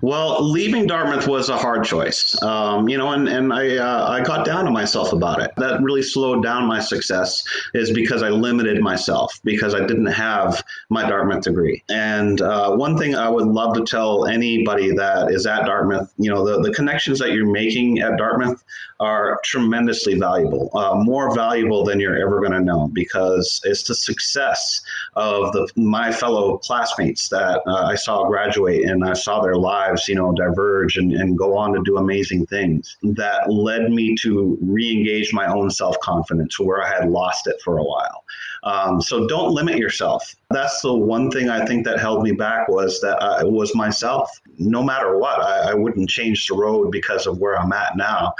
Well, 0.00 0.42
leaving 0.42 0.86
Dartmouth 0.86 1.26
was 1.26 1.48
a 1.48 1.56
hard 1.56 1.84
choice, 1.84 2.40
um, 2.42 2.88
you 2.88 2.98
know, 2.98 3.12
and, 3.12 3.28
and 3.28 3.52
I, 3.52 3.76
uh, 3.76 4.08
I 4.10 4.22
got 4.22 4.44
down 4.44 4.64
to 4.64 4.70
myself 4.70 5.12
about 5.12 5.40
it. 5.40 5.52
That 5.56 5.80
really 5.82 6.02
slowed 6.02 6.42
down 6.42 6.66
my 6.66 6.80
success 6.80 7.44
is 7.74 7.92
because 7.92 8.22
I 8.22 8.28
limited 8.28 8.80
myself 8.80 9.40
because 9.44 9.74
I 9.74 9.80
didn't 9.86 10.06
have 10.06 10.62
my 10.90 11.08
Dartmouth 11.08 11.44
degree. 11.44 11.82
And 11.88 12.40
uh, 12.40 12.76
one 12.76 12.96
thing 12.98 13.14
I 13.14 13.28
would 13.28 13.46
love 13.46 13.74
to 13.74 13.84
tell 13.84 14.26
anybody 14.26 14.92
that 14.92 15.30
is 15.30 15.46
at 15.46 15.64
Dartmouth, 15.64 16.12
you 16.18 16.30
know, 16.30 16.44
the, 16.44 16.68
the 16.68 16.74
connections 16.74 17.18
that 17.18 17.32
you're 17.32 17.50
making 17.50 18.00
at 18.00 18.16
Dartmouth 18.18 18.62
are 19.00 19.38
tremendously 19.44 20.18
valuable, 20.18 20.70
uh, 20.74 20.94
more 20.94 21.34
valuable 21.34 21.84
than 21.84 22.00
you're 22.00 22.16
ever 22.16 22.40
going 22.40 22.52
to 22.52 22.60
know 22.60 22.88
because 22.92 23.60
it's 23.64 23.84
the 23.84 23.94
success 23.94 24.80
of 25.14 25.52
the 25.52 25.68
my 25.76 26.10
fellow 26.10 26.58
classmates 26.58 27.28
that 27.28 27.60
uh, 27.66 27.84
I 27.84 27.94
saw 27.94 28.25
graduate 28.26 28.84
and 28.84 29.04
I 29.04 29.14
saw 29.14 29.40
their 29.40 29.56
lives, 29.56 30.08
you 30.08 30.14
know, 30.14 30.32
diverge 30.32 30.96
and, 30.96 31.12
and 31.12 31.38
go 31.38 31.56
on 31.56 31.72
to 31.72 31.82
do 31.84 31.96
amazing 31.96 32.46
things 32.46 32.96
that 33.02 33.50
led 33.50 33.90
me 33.90 34.14
to 34.22 34.58
re-engage 34.60 35.32
my 35.32 35.46
own 35.46 35.70
self-confidence 35.70 36.58
where 36.58 36.82
I 36.82 36.88
had 36.88 37.08
lost 37.08 37.46
it 37.46 37.56
for 37.62 37.78
a 37.78 37.84
while. 37.84 38.24
Um, 38.66 39.00
so 39.00 39.28
don't 39.28 39.52
limit 39.52 39.78
yourself. 39.78 40.34
That's 40.50 40.80
the 40.80 40.92
one 40.92 41.30
thing 41.30 41.48
I 41.48 41.64
think 41.64 41.84
that 41.86 42.00
held 42.00 42.24
me 42.24 42.32
back 42.32 42.66
was 42.66 43.00
that 43.00 43.22
I 43.22 43.44
was 43.44 43.74
myself. 43.76 44.28
No 44.58 44.82
matter 44.82 45.18
what, 45.18 45.40
I, 45.40 45.70
I 45.70 45.74
wouldn't 45.74 46.10
change 46.10 46.48
the 46.48 46.56
road 46.56 46.90
because 46.90 47.28
of 47.28 47.38
where 47.38 47.56
I'm 47.56 47.72
at 47.72 47.96
now. 47.96 48.34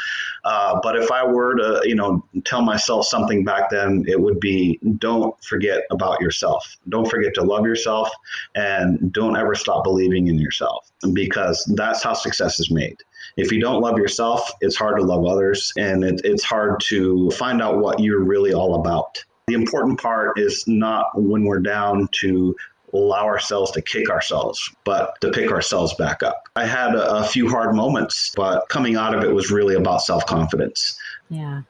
Uh, 0.45 0.81
but 0.83 0.97
if 0.97 1.13
I 1.13 1.25
were 1.25 1.55
to, 1.55 1.81
you 1.85 1.95
know, 1.95 2.25
tell 2.45 2.61
myself 2.61 3.07
something 3.07 3.45
back 3.45 3.71
then, 3.71 4.05
it 4.09 4.21
would 4.21 4.41
be 4.41 4.81
don't 4.99 5.33
forget 5.45 5.85
about 5.93 6.21
yourself. 6.21 6.77
Don't 6.89 7.09
forget 7.09 7.33
to 7.35 7.43
love 7.43 7.65
yourself 7.65 8.11
and 8.57 9.13
don't 9.13 9.37
ever 9.37 9.55
stop 9.55 9.85
believing 9.85 10.27
in 10.27 10.39
yourself 10.39 10.91
because 11.13 11.65
that's 11.77 12.03
how 12.03 12.15
success 12.15 12.59
is 12.59 12.71
made 12.71 12.97
if 13.37 13.53
you 13.53 13.61
don't 13.61 13.83
love 13.83 13.99
yourself, 13.99 14.51
it's 14.63 14.77
hard 14.77 14.97
to 14.99 15.05
love 15.05 15.27
others 15.27 15.73
and 15.77 16.03
it, 16.05 16.23
it's 16.25 16.43
hard 16.43 16.81
to 16.81 17.31
find 17.33 17.61
out 17.61 17.79
what 17.79 18.01
you're 18.01 18.25
really 18.25 18.55
all 18.55 18.81
about. 18.81 19.23
The 19.47 19.55
important 19.55 20.01
part 20.01 20.41
is 20.41 20.67
not 20.67 21.07
when 21.15 21.45
we're 21.45 21.61
down 21.61 22.09
to 22.21 22.57
allow 22.93 23.27
ourselves 23.27 23.71
to 23.73 23.81
kick 23.81 24.11
ourselves, 24.11 24.75
but 24.83 25.21
to 25.21 25.31
pick 25.31 25.53
ourselves 25.53 25.95
back 25.95 26.25
up. 26.25 26.49
I 26.57 26.67
had 26.67 26.97
a, 26.97 27.19
a 27.19 27.23
few 27.23 27.49
hard 27.49 27.77
moments, 27.77 28.33
but 28.35 28.69
coming 28.69 28.97
out 28.97 29.15
of 29.15 29.23
it 29.23 29.33
was 29.33 29.53
really 29.53 29.77
about 29.77 30.03
self 30.03 30.27
confidence. 30.27 30.99
Yeah. 31.31 31.63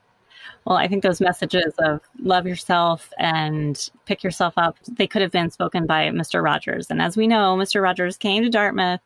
Well, 0.65 0.79
I 0.79 0.89
think 0.89 1.03
those 1.03 1.21
messages 1.21 1.75
of 1.81 2.01
love 2.19 2.47
yourself 2.47 3.12
and 3.19 3.91
pick 4.07 4.25
yourself 4.25 4.55
up, 4.57 4.79
they 4.89 5.07
could 5.07 5.21
have 5.21 5.31
been 5.31 5.51
spoken 5.51 5.85
by 5.85 6.09
Mr. 6.09 6.43
Rogers. 6.43 6.91
And 6.91 7.03
as 7.03 7.15
we 7.15 7.27
know, 7.27 7.57
Mr. 7.59 7.83
Rogers 7.83 8.17
came 8.17 8.43
to 8.43 8.49
Dartmouth 8.49 9.01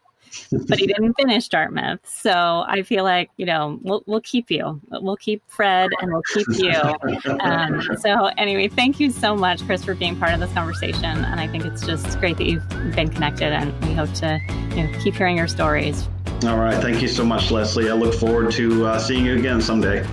but 0.69 0.79
he 0.79 0.87
didn't 0.87 1.15
finish 1.15 1.49
Dartmouth. 1.49 2.01
So 2.05 2.65
I 2.67 2.83
feel 2.83 3.05
like, 3.05 3.31
you 3.37 3.47
know, 3.47 3.79
we'll, 3.83 4.03
we'll 4.07 4.21
keep 4.21 4.51
you. 4.51 4.81
We'll 4.91 5.17
keep 5.17 5.43
Fred 5.49 5.91
and 6.01 6.13
we'll 6.13 6.23
keep 6.33 6.47
you. 6.59 7.31
Um, 7.41 7.81
so, 7.99 8.27
anyway, 8.39 8.69
thank 8.69 9.01
you 9.01 9.11
so 9.11 9.35
much, 9.35 9.65
Chris, 9.67 9.85
for 9.85 9.95
being 9.95 10.17
part 10.17 10.33
of 10.33 10.41
this 10.41 10.53
conversation. 10.53 11.05
And 11.05 11.41
I 11.41 11.47
think 11.49 11.65
it's 11.65 11.85
just 11.85 12.19
great 12.21 12.37
that 12.39 12.47
you've 12.47 12.69
been 12.69 13.09
connected 13.09 13.53
and 13.53 13.73
we 13.85 13.95
hope 13.95 14.13
to 14.15 14.41
you 14.77 14.85
know, 14.85 14.99
keep 15.03 15.15
hearing 15.15 15.37
your 15.37 15.49
stories. 15.49 16.09
All 16.45 16.59
right. 16.59 16.81
Thank 16.81 17.03
you 17.03 17.09
so 17.09 17.25
much, 17.25 17.51
Leslie. 17.51 17.91
I 17.91 17.95
look 17.95 18.15
forward 18.15 18.51
to 18.53 18.87
uh, 18.87 18.99
seeing 18.99 19.27
you 19.27 19.37
again 19.37 19.61
someday. 19.61 20.07